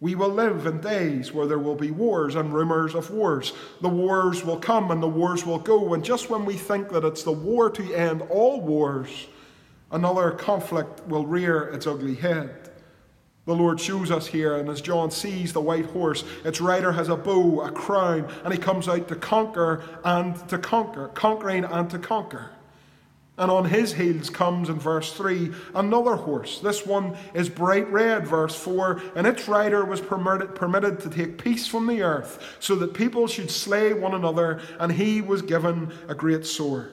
[0.00, 3.52] We will live in days where there will be wars and rumours of wars.
[3.80, 7.04] The wars will come and the wars will go, and just when we think that
[7.04, 9.26] it's the war to end all wars,
[9.90, 12.70] another conflict will rear its ugly head.
[13.46, 17.08] The Lord shows us here, and as John sees the white horse, its rider has
[17.08, 21.90] a bow, a crown, and he comes out to conquer and to conquer, conquering and
[21.90, 22.50] to conquer.
[23.38, 26.58] And on his heels comes in verse 3 another horse.
[26.58, 31.42] This one is bright red, verse 4, and its rider was permitted, permitted to take
[31.42, 35.92] peace from the earth, so that people should slay one another, and he was given
[36.08, 36.92] a great sword.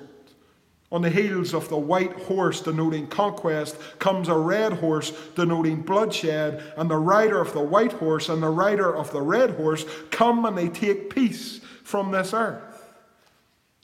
[0.92, 6.64] On the heels of the white horse denoting conquest comes a red horse denoting bloodshed,
[6.78, 10.46] and the rider of the white horse and the rider of the red horse come
[10.46, 12.62] and they take peace from this earth.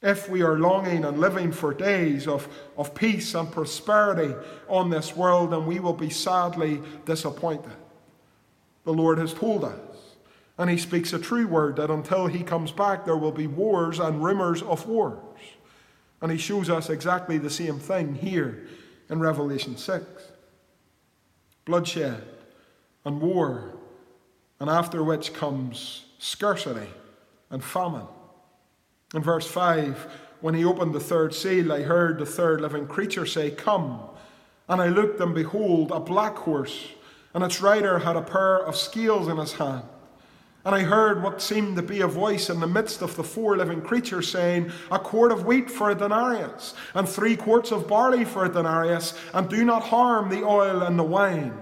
[0.01, 4.33] If we are longing and living for days of, of peace and prosperity
[4.67, 7.71] on this world, then we will be sadly disappointed.
[8.83, 9.77] The Lord has told us,
[10.57, 13.99] and He speaks a true word, that until He comes back, there will be wars
[13.99, 15.19] and rumours of wars.
[16.21, 18.67] And he shows us exactly the same thing here
[19.09, 20.05] in Revelation 6
[21.63, 22.23] bloodshed
[23.05, 23.75] and war,
[24.59, 26.89] and after which comes scarcity
[27.51, 28.07] and famine.
[29.13, 30.07] In verse 5,
[30.39, 33.99] when he opened the third seal, I heard the third living creature say, Come.
[34.69, 36.87] And I looked, and behold, a black horse,
[37.33, 39.83] and its rider had a pair of scales in his hand.
[40.63, 43.57] And I heard what seemed to be a voice in the midst of the four
[43.57, 48.23] living creatures saying, A quart of wheat for a denarius, and three quarts of barley
[48.23, 51.57] for a denarius, and do not harm the oil and the wine.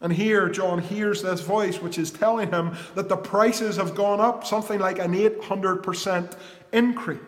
[0.00, 4.20] And here, John hears this voice which is telling him that the prices have gone
[4.20, 6.36] up, something like an 800%
[6.72, 7.20] increase.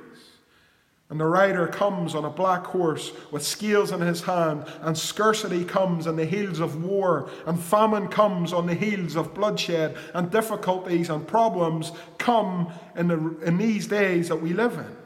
[1.10, 5.64] And the rider comes on a black horse with scales in his hand, and scarcity
[5.64, 10.30] comes on the heels of war, and famine comes on the heels of bloodshed, and
[10.30, 14.96] difficulties and problems come in, the, in these days that we live in.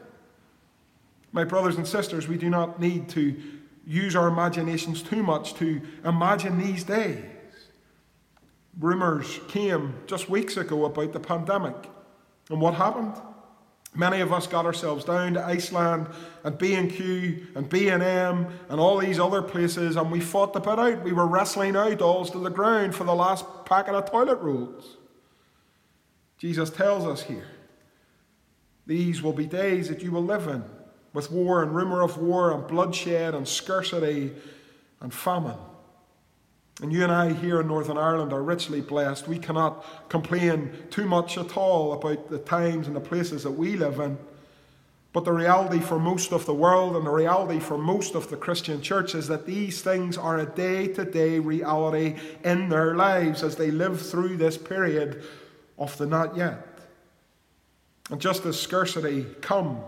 [1.31, 3.41] My brothers and sisters, we do not need to
[3.87, 7.23] use our imaginations too much to imagine these days.
[8.77, 11.75] Rumours came just weeks ago about the pandemic.
[12.49, 13.15] And what happened?
[13.95, 16.07] Many of us got ourselves down to Iceland
[16.43, 21.03] and B&Q and B&M and all these other places and we fought the bit out.
[21.03, 24.97] We were wrestling our dolls to the ground for the last packet of toilet rolls.
[26.39, 27.47] Jesus tells us here,
[28.87, 30.63] these will be days that you will live in
[31.13, 34.33] with war and rumour of war and bloodshed and scarcity
[34.99, 35.57] and famine.
[36.81, 39.27] And you and I here in Northern Ireland are richly blessed.
[39.27, 43.75] We cannot complain too much at all about the times and the places that we
[43.75, 44.17] live in.
[45.13, 48.35] But the reality for most of the world and the reality for most of the
[48.35, 53.43] Christian church is that these things are a day to day reality in their lives
[53.43, 55.23] as they live through this period
[55.77, 56.67] of the not yet.
[58.09, 59.79] And just as scarcity comes,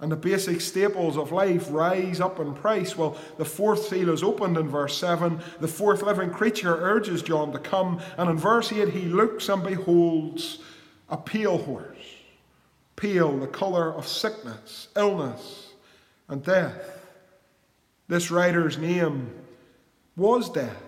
[0.00, 2.96] and the basic staples of life rise up in price.
[2.96, 5.40] Well, the fourth seal is opened in verse 7.
[5.60, 9.62] The fourth living creature urges John to come, and in verse 8, he looks and
[9.62, 10.58] beholds
[11.10, 11.98] a pale horse.
[12.96, 15.70] Pale, the colour of sickness, illness,
[16.28, 17.06] and death.
[18.08, 19.30] This rider's name
[20.16, 20.82] was Death,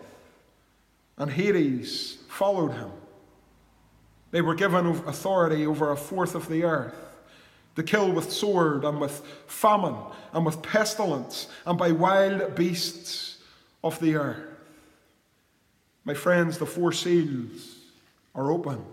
[1.18, 2.90] and Hades followed him.
[4.30, 7.11] They were given authority over a fourth of the earth
[7.76, 9.96] to kill with sword and with famine
[10.32, 13.38] and with pestilence and by wild beasts
[13.82, 14.48] of the earth.
[16.04, 17.78] My friends, the four seals
[18.34, 18.84] are open.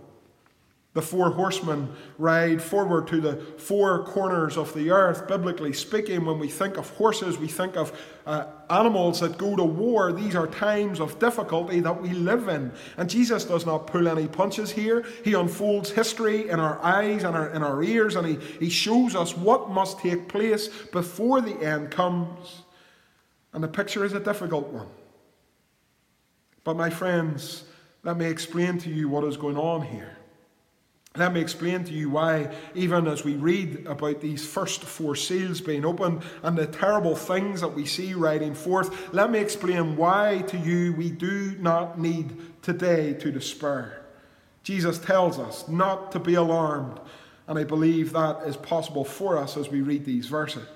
[0.94, 1.88] The four horsemen
[2.18, 5.28] ride forward to the four corners of the earth.
[5.28, 9.64] Biblically speaking, when we think of horses, we think of uh, animals that go to
[9.64, 10.12] war.
[10.12, 12.72] These are times of difficulty that we live in.
[12.98, 15.06] And Jesus does not pull any punches here.
[15.24, 19.16] He unfolds history in our eyes and our, in our ears, and he, he shows
[19.16, 22.64] us what must take place before the end comes.
[23.54, 24.88] And the picture is a difficult one.
[26.64, 27.66] But, my friends,
[28.02, 30.16] let me explain to you what is going on here.
[31.18, 35.60] Let me explain to you why, even as we read about these first four seals
[35.60, 40.44] being opened and the terrible things that we see riding forth, let me explain why
[40.48, 44.06] to you we do not need today to despair.
[44.64, 47.00] Jesus tells us not to be alarmed,
[47.48, 50.68] and I believe that is possible for us as we read these verses.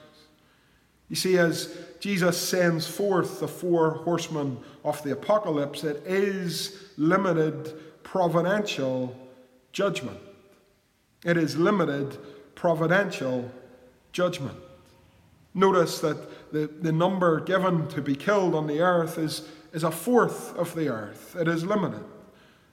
[1.09, 7.71] You see, as Jesus sends forth the four horsemen of the apocalypse, it is limited
[8.03, 9.15] providential
[9.73, 10.19] judgment.
[11.25, 12.17] It is limited
[12.55, 13.51] providential
[14.11, 14.57] judgment.
[15.53, 19.91] Notice that the, the number given to be killed on the earth is, is a
[19.91, 21.35] fourth of the earth.
[21.39, 22.03] It is limited.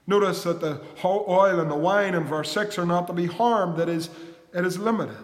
[0.07, 3.79] Notice that the oil and the wine in verse 6 are not to be harmed.
[3.79, 4.11] It is,
[4.55, 5.17] it is limited.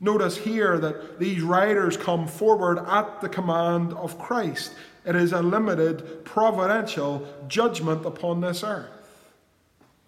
[0.00, 4.74] Notice here that these riders come forward at the command of Christ.
[5.06, 8.93] It is a limited providential judgment upon this earth.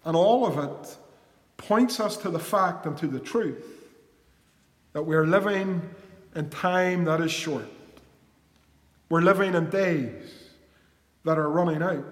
[0.07, 0.97] And all of it
[1.57, 3.61] points us to the fact and to the truth
[4.93, 5.81] that we're living
[6.33, 7.65] in time that is short.
[9.09, 10.31] We're living in days
[11.25, 12.05] that are running out.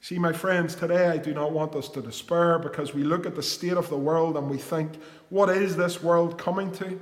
[0.00, 3.34] See, my friends, today I do not want us to despair because we look at
[3.34, 4.92] the state of the world and we think,
[5.28, 6.98] what is this world coming to?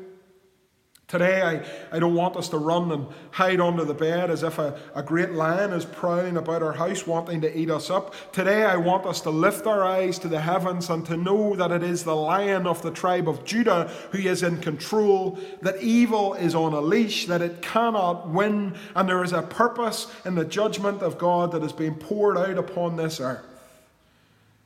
[1.06, 4.58] Today, I, I don't want us to run and hide under the bed as if
[4.58, 8.14] a, a great lion is prowling about our house wanting to eat us up.
[8.32, 11.72] Today, I want us to lift our eyes to the heavens and to know that
[11.72, 16.32] it is the lion of the tribe of Judah who is in control, that evil
[16.34, 20.44] is on a leash, that it cannot win, and there is a purpose in the
[20.44, 23.44] judgment of God that is being poured out upon this earth.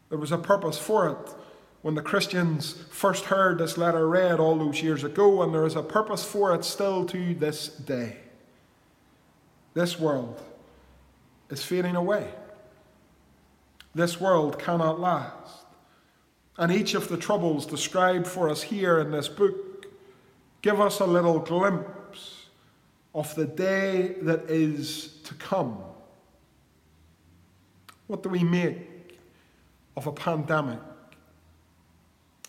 [0.09, 1.35] There was a purpose for it
[1.83, 5.77] when the Christians first heard this letter read all those years ago, and there is
[5.77, 8.17] a purpose for it still to this day.
[9.75, 10.43] This world
[11.51, 12.29] is fading away.
[13.95, 15.65] This world cannot last.
[16.59, 19.87] And each of the troubles described for us here in this book
[20.61, 22.47] give us a little glimpse
[23.15, 25.79] of the day that is to come.
[28.09, 29.19] What do we make
[29.97, 30.81] of a pandemic?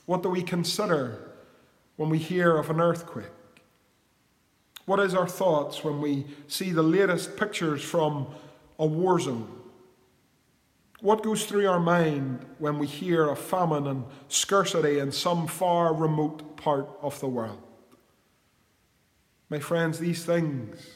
[0.09, 1.19] What do we consider
[1.95, 3.27] when we hear of an earthquake?
[4.87, 8.25] What is our thoughts when we see the latest pictures from
[8.79, 9.47] a war zone?
[11.01, 15.93] What goes through our mind when we hear of famine and scarcity in some far
[15.93, 17.61] remote part of the world?
[19.47, 20.89] My friends, these things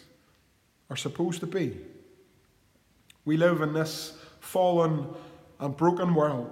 [0.89, 1.77] are supposed to be.
[3.25, 5.05] We live in this fallen
[5.59, 6.51] and broken world.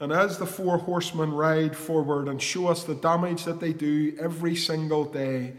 [0.00, 4.16] And as the four horsemen ride forward and show us the damage that they do
[4.20, 5.54] every single day,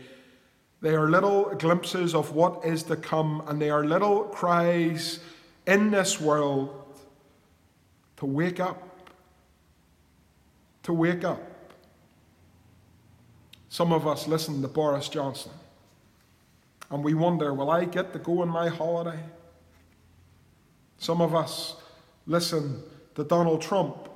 [0.81, 5.19] they are little glimpses of what is to come, and they are little cries
[5.67, 6.73] in this world
[8.17, 8.81] to wake up.
[10.83, 11.41] To wake up.
[13.67, 15.51] Some of us listen to Boris Johnson
[16.91, 19.19] and we wonder, will I get to go on my holiday?
[20.97, 21.75] Some of us
[22.25, 22.81] listen
[23.15, 24.08] to Donald Trump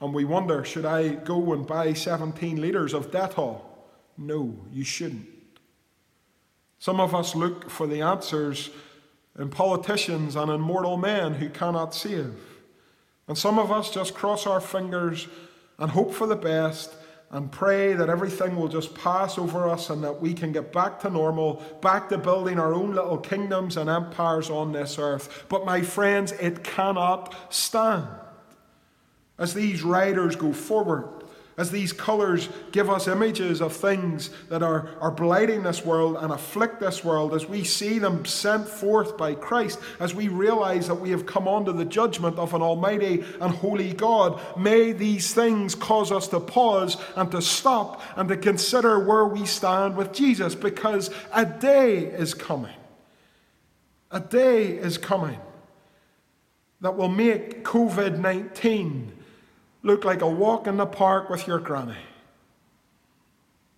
[0.00, 3.62] and we wonder, should I go and buy 17 litres of Dettol?
[4.18, 5.26] No, you shouldn't.
[6.78, 8.70] Some of us look for the answers
[9.38, 12.34] in politicians and in mortal men who cannot save.
[13.28, 15.26] And some of us just cross our fingers
[15.78, 16.94] and hope for the best
[17.30, 21.00] and pray that everything will just pass over us and that we can get back
[21.00, 25.44] to normal, back to building our own little kingdoms and empires on this earth.
[25.48, 28.06] But my friends, it cannot stand.
[29.38, 31.08] As these riders go forward,
[31.58, 36.30] as these colours give us images of things that are, are blighting this world and
[36.30, 41.00] afflict this world, as we see them sent forth by Christ, as we realize that
[41.00, 45.74] we have come under the judgment of an almighty and holy God, may these things
[45.74, 50.54] cause us to pause and to stop and to consider where we stand with Jesus,
[50.54, 52.74] because a day is coming.
[54.10, 55.40] A day is coming
[56.82, 59.15] that will make COVID 19
[59.86, 61.94] look like a walk in the park with your granny.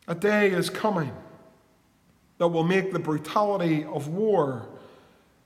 [0.09, 1.13] A day is coming
[2.39, 4.67] that will make the brutality of war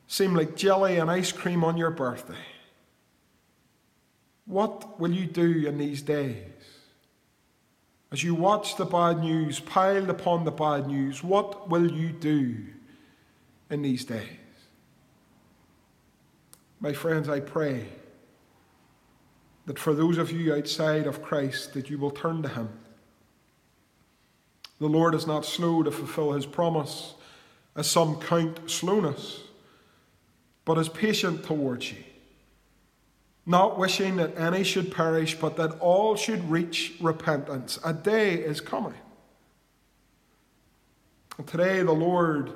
[0.06, 2.46] seem like jelly and ice cream on your birthday.
[4.46, 6.46] What will you do in these days?
[8.12, 12.58] As you watch the bad news piled upon the bad news, what will you do
[13.68, 14.28] in these days?
[16.78, 17.88] My friends, I pray
[19.66, 22.68] that for those of you outside of Christ, that you will turn to him.
[24.80, 27.14] The Lord is not slow to fulfill his promise,
[27.76, 29.40] as some count slowness,
[30.64, 32.02] but is patient towards you,
[33.46, 37.78] not wishing that any should perish, but that all should reach repentance.
[37.84, 38.94] A day is coming.
[41.38, 42.52] And today, the Lord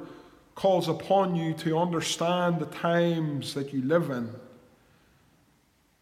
[0.54, 4.30] calls upon you to understand the times that you live in.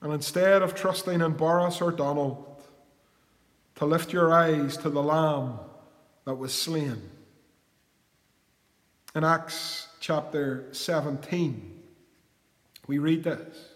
[0.05, 2.44] And instead of trusting in Boris or Donald,
[3.76, 5.59] to lift your eyes to the Lamb
[6.26, 7.00] that was slain.
[9.14, 11.80] In Acts chapter 17,
[12.86, 13.70] we read this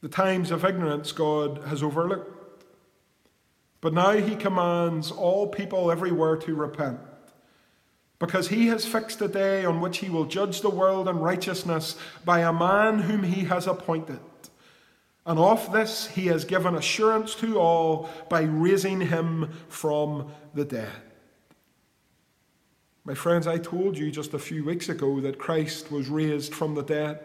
[0.00, 2.64] The times of ignorance God has overlooked,
[3.82, 6.98] but now He commands all people everywhere to repent
[8.18, 11.96] because he has fixed a day on which he will judge the world in righteousness
[12.24, 14.18] by a man whom he has appointed.
[15.26, 20.92] And of this he has given assurance to all by raising him from the dead.
[23.04, 26.74] My friends, I told you just a few weeks ago that Christ was raised from
[26.74, 27.20] the dead.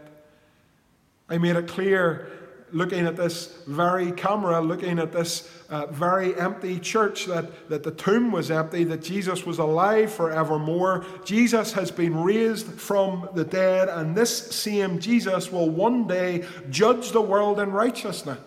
[1.30, 2.28] I made it clear
[2.72, 7.92] looking at this very camera, looking at this uh, very empty church, that, that the
[7.92, 11.06] tomb was empty, that Jesus was alive forevermore.
[11.24, 17.12] Jesus has been raised from the dead, and this same Jesus will one day judge
[17.12, 18.40] the world in righteousness.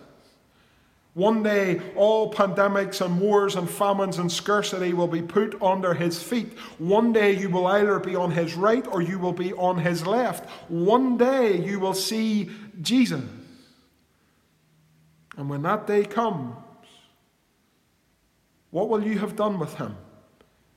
[1.14, 6.20] One day, all pandemics and wars and famines and scarcity will be put under his
[6.20, 6.58] feet.
[6.78, 10.04] One day, you will either be on his right or you will be on his
[10.04, 10.50] left.
[10.68, 12.50] One day, you will see
[12.82, 13.22] Jesus.
[15.36, 16.54] And when that day comes,
[18.70, 19.96] what will you have done with him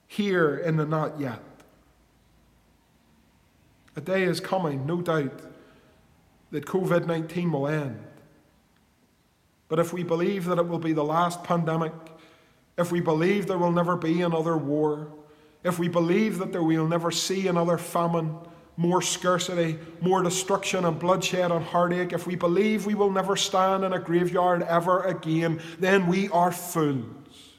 [0.07, 1.41] here in the not yet?
[3.95, 5.41] A day is coming, no doubt,
[6.51, 7.99] that COVID 19 will end.
[9.69, 11.93] But if we believe that it will be the last pandemic,
[12.77, 15.11] if we believe there will never be another war,
[15.63, 18.37] if we believe that there we'll never see another famine,
[18.77, 23.83] more scarcity, more destruction and bloodshed and heartache, if we believe we will never stand
[23.83, 27.55] in a graveyard ever again, then we are fools.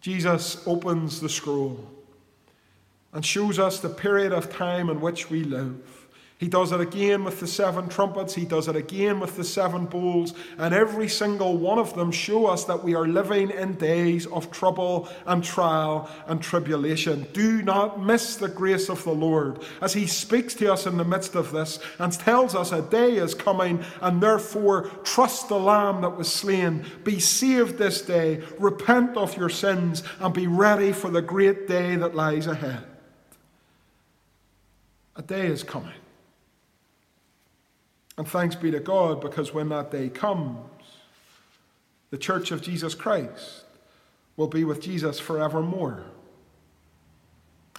[0.00, 1.88] Jesus opens the scroll
[3.12, 5.97] and shows us the period of time in which we live.
[6.38, 8.32] He does it again with the seven trumpets.
[8.32, 10.34] He does it again with the seven bowls.
[10.56, 14.52] And every single one of them show us that we are living in days of
[14.52, 17.26] trouble and trial and tribulation.
[17.32, 21.04] Do not miss the grace of the Lord as He speaks to us in the
[21.04, 26.02] midst of this and tells us a day is coming, and therefore trust the Lamb
[26.02, 26.84] that was slain.
[27.02, 31.96] Be saved this day, repent of your sins, and be ready for the great day
[31.96, 32.84] that lies ahead.
[35.16, 35.94] A day is coming.
[38.18, 40.58] And thanks be to God, because when that day comes,
[42.10, 43.64] the church of Jesus Christ
[44.36, 46.04] will be with Jesus forevermore.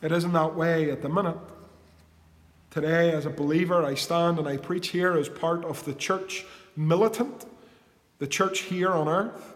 [0.01, 1.37] It isn't that way at the minute.
[2.71, 6.45] Today, as a believer, I stand and I preach here as part of the church
[6.75, 7.45] militant,
[8.19, 9.55] the church here on earth.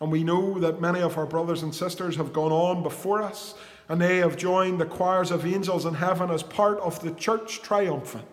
[0.00, 3.54] And we know that many of our brothers and sisters have gone on before us,
[3.88, 7.60] and they have joined the choirs of angels in heaven as part of the church
[7.62, 8.26] triumphant.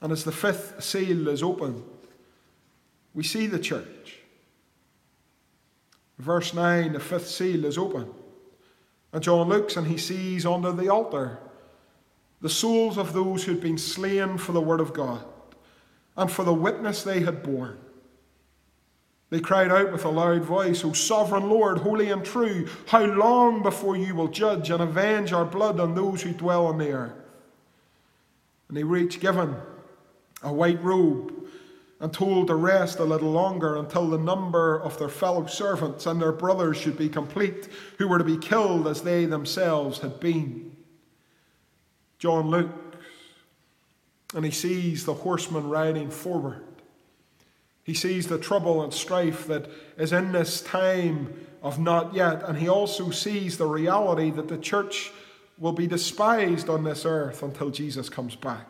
[0.00, 1.82] And as the fifth seal is opened,
[3.14, 4.18] we see the church.
[6.18, 8.10] Verse 9, the fifth seal is open.
[9.12, 11.38] And John looks and he sees under the altar
[12.40, 15.24] the souls of those who had been slain for the word of God
[16.16, 17.78] and for the witness they had borne.
[19.30, 23.62] They cried out with a loud voice, O sovereign Lord, holy and true, how long
[23.62, 27.12] before you will judge and avenge our blood on those who dwell on the earth?
[28.68, 29.56] And they were each given
[30.42, 31.34] a white robe,
[32.00, 36.22] and told to rest a little longer until the number of their fellow servants and
[36.22, 37.68] their brothers should be complete,
[37.98, 40.76] who were to be killed as they themselves had been.
[42.18, 42.72] John looks
[44.34, 46.64] and he sees the horsemen riding forward.
[47.84, 52.58] He sees the trouble and strife that is in this time of not yet, and
[52.58, 55.10] he also sees the reality that the church
[55.56, 58.66] will be despised on this earth until Jesus comes back.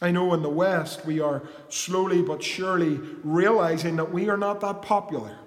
[0.00, 4.60] I know in the West we are slowly but surely realizing that we are not
[4.62, 5.38] that popular.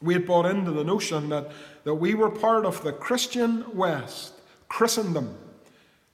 [0.00, 1.50] We had bought into the notion that,
[1.84, 4.32] that we were part of the Christian West,
[4.68, 5.36] Christendom,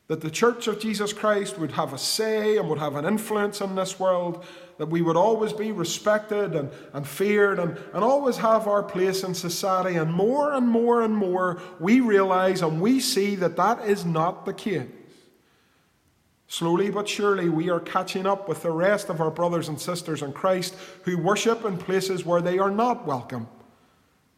[0.09, 3.61] that the Church of Jesus Christ would have a say and would have an influence
[3.61, 4.45] in this world,
[4.79, 9.23] that we would always be respected and, and feared and, and always have our place
[9.23, 9.97] in society.
[9.97, 14.47] And more and more and more, we realize and we see that that is not
[14.47, 14.89] the case.
[16.47, 20.23] Slowly but surely, we are catching up with the rest of our brothers and sisters
[20.23, 23.49] in Christ who worship in places where they are not welcome.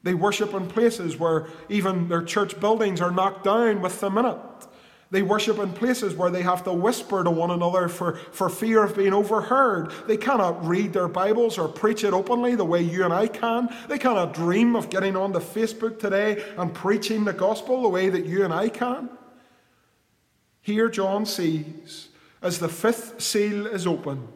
[0.03, 4.39] They worship in places where even their church buildings are knocked down with the minute.
[5.11, 8.83] They worship in places where they have to whisper to one another for, for fear
[8.83, 9.93] of being overheard.
[10.07, 13.69] They cannot read their Bibles or preach it openly the way you and I can.
[13.89, 18.27] They cannot dream of getting onto Facebook today and preaching the gospel the way that
[18.27, 19.09] you and I can.
[20.67, 22.09] Here, John sees,
[22.43, 24.27] as the fifth seal is opened,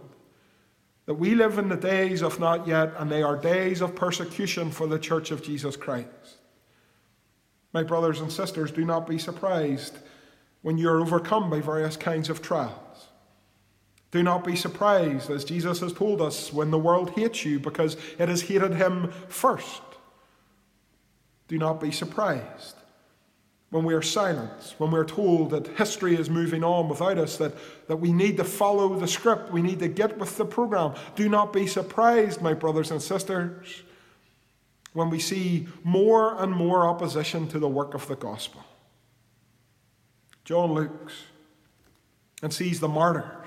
[1.06, 4.70] that we live in the days of not yet, and they are days of persecution
[4.70, 6.38] for the church of Jesus Christ.
[7.72, 9.98] My brothers and sisters, do not be surprised
[10.62, 13.08] when you're overcome by various kinds of trials.
[14.12, 17.96] Do not be surprised, as Jesus has told us, when the world hates you because
[18.20, 19.82] it has hated him first.
[21.48, 22.76] Do not be surprised
[23.70, 27.54] when we are silenced, when we're told that history is moving on without us, that,
[27.86, 30.94] that we need to follow the script, we need to get with the program.
[31.14, 33.82] Do not be surprised, my brothers and sisters,
[34.92, 38.64] when we see more and more opposition to the work of the gospel.
[40.44, 41.14] John looks
[42.42, 43.46] and sees the martyrs,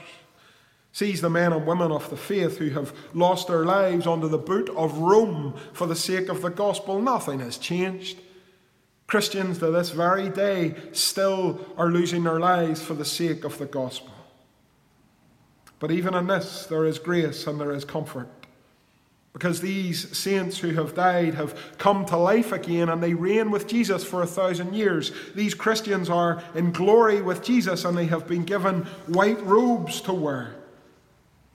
[0.94, 4.38] sees the men and women of the faith who have lost their lives under the
[4.38, 7.02] boot of Rome for the sake of the gospel.
[7.02, 8.20] Nothing has changed.
[9.08, 13.66] Christians to this very day still are losing their lives for the sake of the
[13.66, 14.12] gospel.
[15.80, 18.30] But even in this, there is grace and there is comfort.
[19.34, 23.68] Because these saints who have died have come to life again and they reign with
[23.68, 25.12] Jesus for a thousand years.
[25.36, 30.14] These Christians are in glory with Jesus and they have been given white robes to
[30.14, 30.56] wear.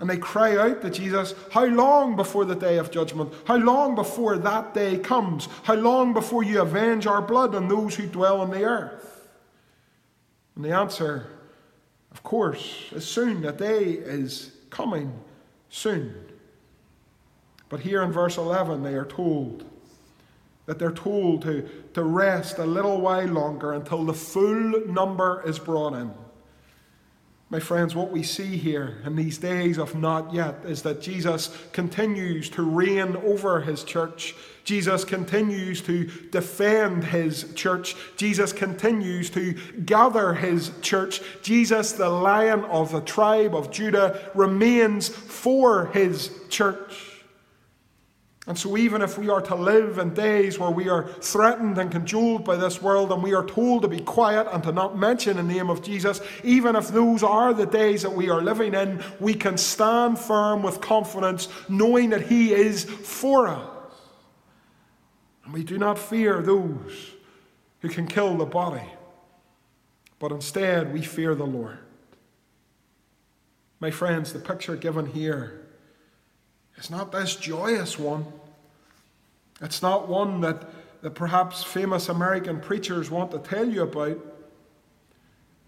[0.00, 3.32] And they cry out to Jesus, How long before the day of judgment?
[3.46, 5.48] How long before that day comes?
[5.64, 9.28] How long before you avenge our blood on those who dwell on the earth?
[10.54, 11.26] And the answer,
[12.12, 13.42] of course, is soon.
[13.42, 15.12] That day is coming
[15.68, 16.14] soon.
[17.68, 19.64] But here in verse 11, they are told
[20.66, 25.58] that they're told to, to rest a little while longer until the full number is
[25.58, 26.12] brought in.
[27.50, 31.56] My friends, what we see here in these days of not yet is that Jesus
[31.72, 34.34] continues to reign over his church.
[34.64, 37.96] Jesus continues to defend his church.
[38.18, 39.54] Jesus continues to
[39.86, 41.22] gather his church.
[41.42, 47.07] Jesus, the lion of the tribe of Judah, remains for his church.
[48.48, 51.92] And so, even if we are to live in days where we are threatened and
[51.92, 55.36] cajoled by this world and we are told to be quiet and to not mention
[55.36, 59.04] the name of Jesus, even if those are the days that we are living in,
[59.20, 63.68] we can stand firm with confidence knowing that He is for us.
[65.44, 67.12] And we do not fear those
[67.80, 68.88] who can kill the body,
[70.18, 71.76] but instead we fear the Lord.
[73.78, 75.66] My friends, the picture given here
[76.78, 78.24] is not this joyous one.
[79.60, 80.68] It's not one that,
[81.02, 84.18] that perhaps famous American preachers want to tell you about,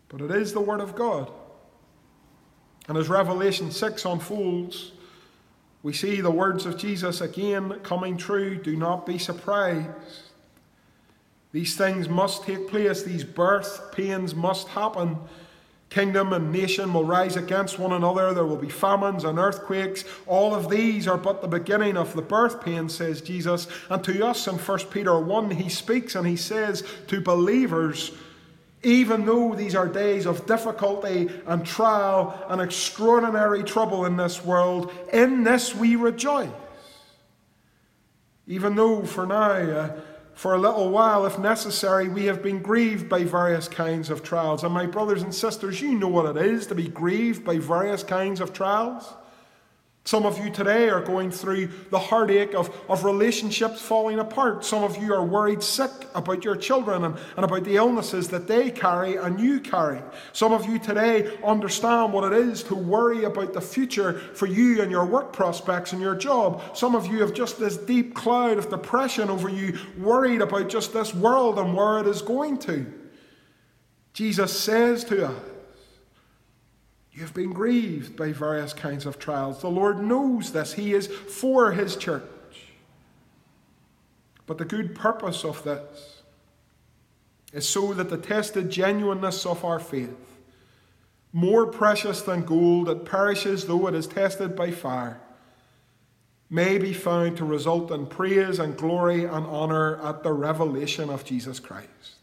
[0.09, 1.31] but it is the Word of God.
[2.89, 4.93] And as Revelation 6 unfolds,
[5.83, 8.57] we see the words of Jesus again coming true.
[8.57, 9.89] Do not be surprised.
[11.53, 15.19] These things must take place, these birth pains must happen.
[15.91, 18.33] Kingdom and nation will rise against one another.
[18.33, 20.05] There will be famines and earthquakes.
[20.29, 23.67] All of these are but the beginning of the birth pain, says Jesus.
[23.89, 28.13] And to us in 1 Peter 1, he speaks and he says to believers,
[28.85, 34.93] even though these are days of difficulty and trial and extraordinary trouble in this world,
[35.13, 36.49] in this we rejoice.
[38.47, 40.01] Even though for now, uh,
[40.41, 44.65] for a little while, if necessary, we have been grieved by various kinds of trials.
[44.65, 48.03] And my brothers and sisters, you know what it is to be grieved by various
[48.03, 49.13] kinds of trials.
[50.11, 54.65] Some of you today are going through the heartache of, of relationships falling apart.
[54.65, 58.49] Some of you are worried sick about your children and, and about the illnesses that
[58.49, 60.03] they carry and you carry.
[60.33, 64.83] Some of you today understand what it is to worry about the future for you
[64.83, 66.77] and your work prospects and your job.
[66.77, 70.93] Some of you have just this deep cloud of depression over you, worried about just
[70.93, 72.85] this world and where it is going to.
[74.13, 75.50] Jesus says to us,
[77.21, 79.61] You've been grieved by various kinds of trials.
[79.61, 80.73] The Lord knows this.
[80.73, 82.25] He is for His church.
[84.47, 86.23] But the good purpose of this
[87.53, 90.17] is so that the tested genuineness of our faith,
[91.35, 95.21] more precious than gold that perishes though it is tested by fire,
[96.49, 101.25] may be found to result in praise and glory and honour at the revelation of
[101.25, 102.20] Jesus Christ.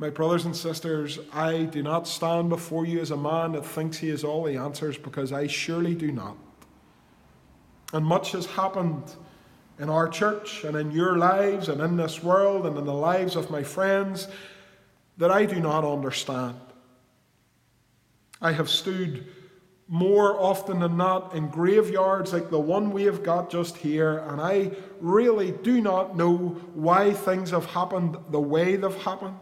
[0.00, 3.98] My brothers and sisters, I do not stand before you as a man that thinks
[3.98, 6.36] he has all the answers because I surely do not.
[7.92, 9.02] And much has happened
[9.80, 13.34] in our church and in your lives and in this world and in the lives
[13.34, 14.28] of my friends
[15.16, 16.54] that I do not understand.
[18.40, 19.26] I have stood
[19.88, 24.40] more often than not in graveyards like the one we have got just here, and
[24.40, 24.70] I
[25.00, 29.34] really do not know why things have happened the way they've happened.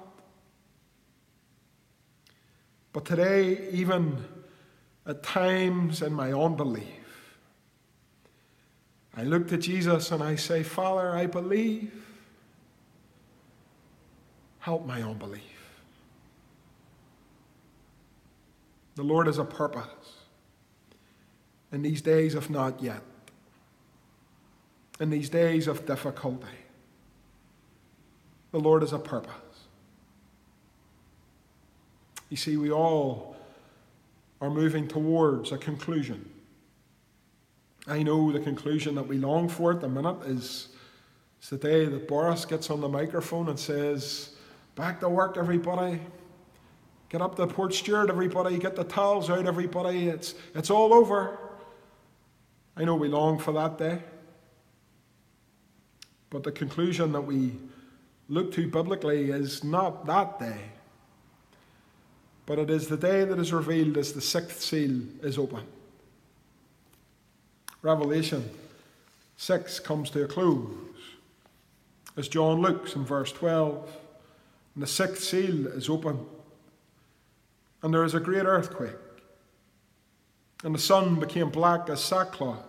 [2.97, 4.25] But today, even
[5.05, 7.37] at times in my unbelief,
[9.15, 11.93] I look to Jesus and I say, Father, I believe.
[14.61, 15.43] Help my unbelief.
[18.95, 20.23] The Lord has a purpose
[21.73, 23.03] in these days of not yet,
[25.01, 26.47] in these days of difficulty.
[28.53, 29.46] The Lord has a purpose.
[32.29, 33.37] You see, we all
[34.41, 36.29] are moving towards a conclusion.
[37.87, 40.69] I know the conclusion that we long for at the minute is,
[41.41, 44.31] is the day that Boris gets on the microphone and says,
[44.75, 46.01] Back to work, everybody.
[47.09, 48.59] Get up the Portstewart, everybody.
[48.59, 50.09] Get the towels out, everybody.
[50.09, 51.39] It's, it's all over.
[52.77, 54.03] I know we long for that day.
[56.29, 57.53] But the conclusion that we
[58.29, 60.61] look to biblically is not that day,
[62.47, 65.65] but it is the day that is revealed as the sixth seal is open.
[67.83, 68.49] Revelation
[69.37, 70.71] 6 comes to a close
[72.17, 73.97] as John looks in verse 12,
[74.75, 76.25] and the sixth seal is open,
[77.83, 78.95] and there is a great earthquake,
[80.65, 82.65] and the sun became black as sackcloth,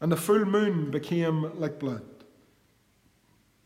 [0.00, 2.04] and the full moon became like blood,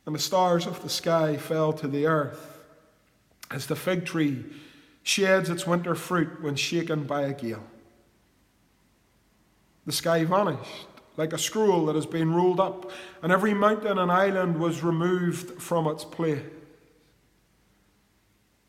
[0.06, 2.58] and the stars of the sky fell to the earth
[3.50, 4.44] as the fig tree
[5.02, 7.64] sheds its winter fruit when shaken by a gale.
[9.86, 10.86] The sky vanished
[11.16, 12.90] like a scroll that has been rolled up,
[13.22, 16.42] and every mountain and island was removed from its place.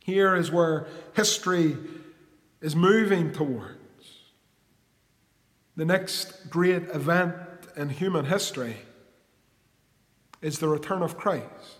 [0.00, 1.76] Here is where history
[2.60, 3.76] is moving towards.
[5.76, 7.36] The next great event
[7.76, 8.76] in human history
[10.42, 11.76] is the return of Christ.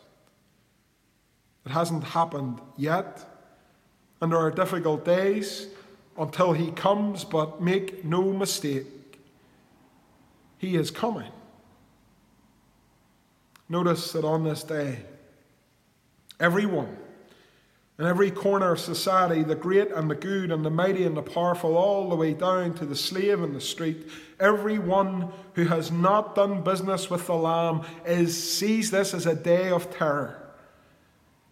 [1.66, 3.26] It hasn't happened yet,
[4.20, 5.66] and there are difficult days
[6.16, 8.86] until he comes, but make no mistake,
[10.58, 11.30] he is coming.
[13.68, 15.00] Notice that on this day,
[16.38, 16.96] everyone
[18.00, 21.22] in every corner of society, the great and the good and the mighty and the
[21.22, 24.08] powerful, all the way down to the slave in the street,
[24.40, 29.68] everyone who has not done business with the Lamb is, sees this as a day
[29.68, 30.50] of terror.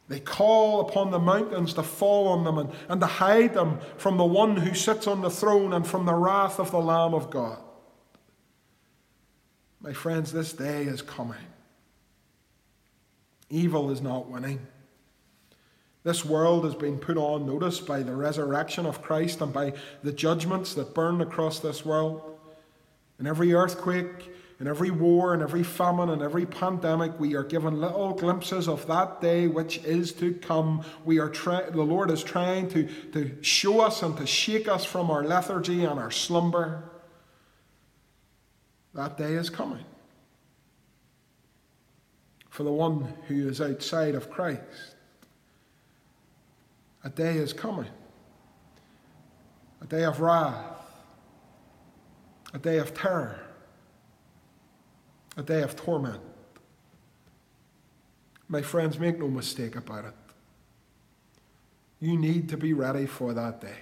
[0.08, 4.16] They call upon the mountains to fall on them and, and to hide them from
[4.16, 7.28] the one who sits on the throne and from the wrath of the Lamb of
[7.28, 7.58] God.
[9.82, 11.36] My friends, this day is coming.
[13.50, 14.66] Evil is not winning.
[16.04, 20.12] This world has been put on notice by the resurrection of Christ and by the
[20.12, 22.38] judgments that burn across this world.
[23.18, 27.80] In every earthquake, in every war, in every famine, in every pandemic, we are given
[27.80, 30.84] little glimpses of that day which is to come.
[31.04, 35.10] We are the Lord is trying to, to show us and to shake us from
[35.10, 36.90] our lethargy and our slumber.
[38.94, 39.84] That day is coming.
[42.50, 44.96] For the one who is outside of Christ.
[47.04, 47.90] A day is coming.
[49.80, 50.64] A day of wrath.
[52.52, 53.40] A day of terror.
[55.36, 56.20] A day of torment.
[58.48, 60.14] My friends, make no mistake about it.
[62.00, 63.76] You need to be ready for that day.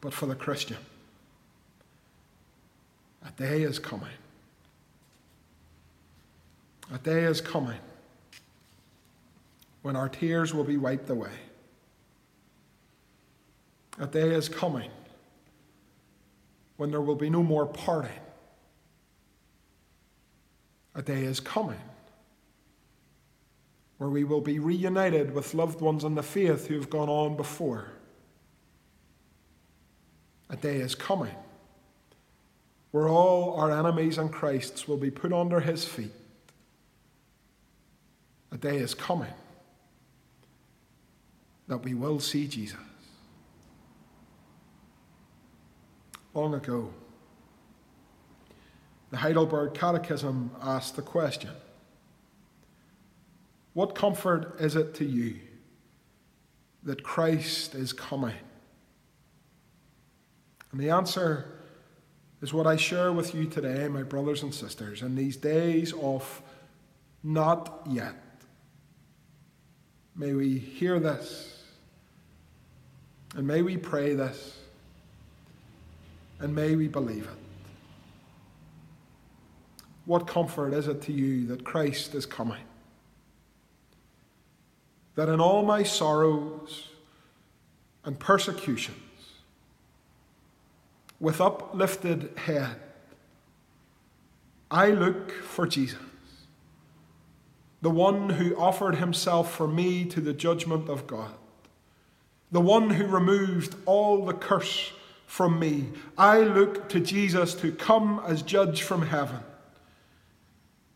[0.00, 0.78] But for the Christian,
[3.26, 4.08] a day is coming.
[6.92, 7.78] A day is coming
[9.82, 11.30] when our tears will be wiped away.
[13.98, 14.90] A day is coming
[16.76, 18.10] when there will be no more parting.
[20.94, 21.80] A day is coming
[23.98, 27.36] where we will be reunited with loved ones in the faith who have gone on
[27.36, 27.88] before.
[30.48, 31.34] A day is coming
[32.92, 36.12] where all our enemies and Christ's will be put under his feet.
[38.50, 39.32] A day is coming
[41.70, 42.76] that we will see Jesus.
[46.34, 46.92] Long ago,
[49.12, 51.50] the Heidelberg Catechism asked the question
[53.72, 55.36] What comfort is it to you
[56.82, 58.34] that Christ is coming?
[60.72, 61.52] And the answer
[62.42, 66.42] is what I share with you today, my brothers and sisters, in these days of
[67.22, 68.16] not yet.
[70.16, 71.59] May we hear this,
[73.36, 74.58] and may we pray this,
[76.40, 77.38] and may we believe it.
[80.06, 82.62] What comfort is it to you that Christ is coming?
[85.14, 86.88] That in all my sorrows
[88.04, 88.96] and persecutions,
[91.20, 92.80] with uplifted head,
[94.70, 95.98] I look for Jesus,
[97.82, 101.34] the one who offered himself for me to the judgment of God,
[102.52, 104.92] the one who removed all the curse
[105.26, 105.88] from me.
[106.18, 109.40] I look to Jesus to come as judge from heaven,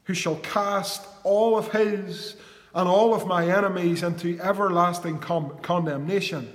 [0.04, 2.36] who shall cast all of his
[2.74, 6.52] and all of my enemies into everlasting con- condemnation,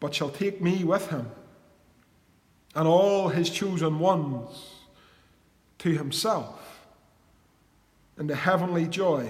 [0.00, 1.30] but shall take me with him
[2.74, 4.74] and all his chosen ones
[5.78, 6.88] to himself
[8.18, 9.28] in the heavenly joy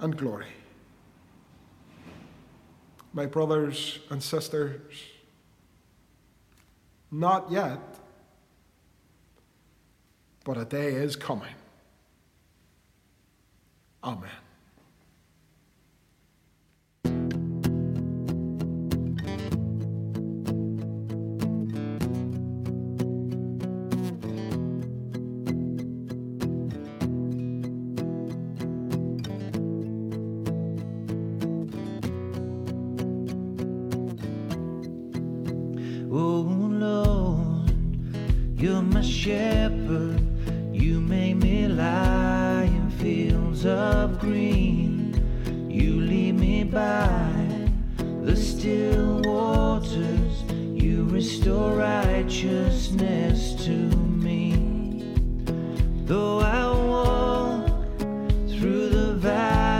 [0.00, 0.57] and glory.
[3.18, 4.92] My brothers and sisters,
[7.10, 7.80] not yet,
[10.44, 11.56] but a day is coming.
[14.04, 14.30] Amen.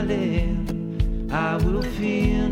[0.08, 0.48] Valley,
[1.30, 2.48] I will fear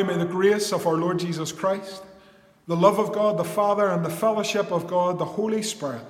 [0.00, 2.02] now may the grace of our Lord Jesus Christ,
[2.66, 6.04] the love of God the Father, and the fellowship of God the Holy Spirit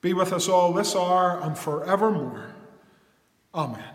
[0.00, 2.54] be with us all this hour and forevermore.
[3.54, 3.93] Amen.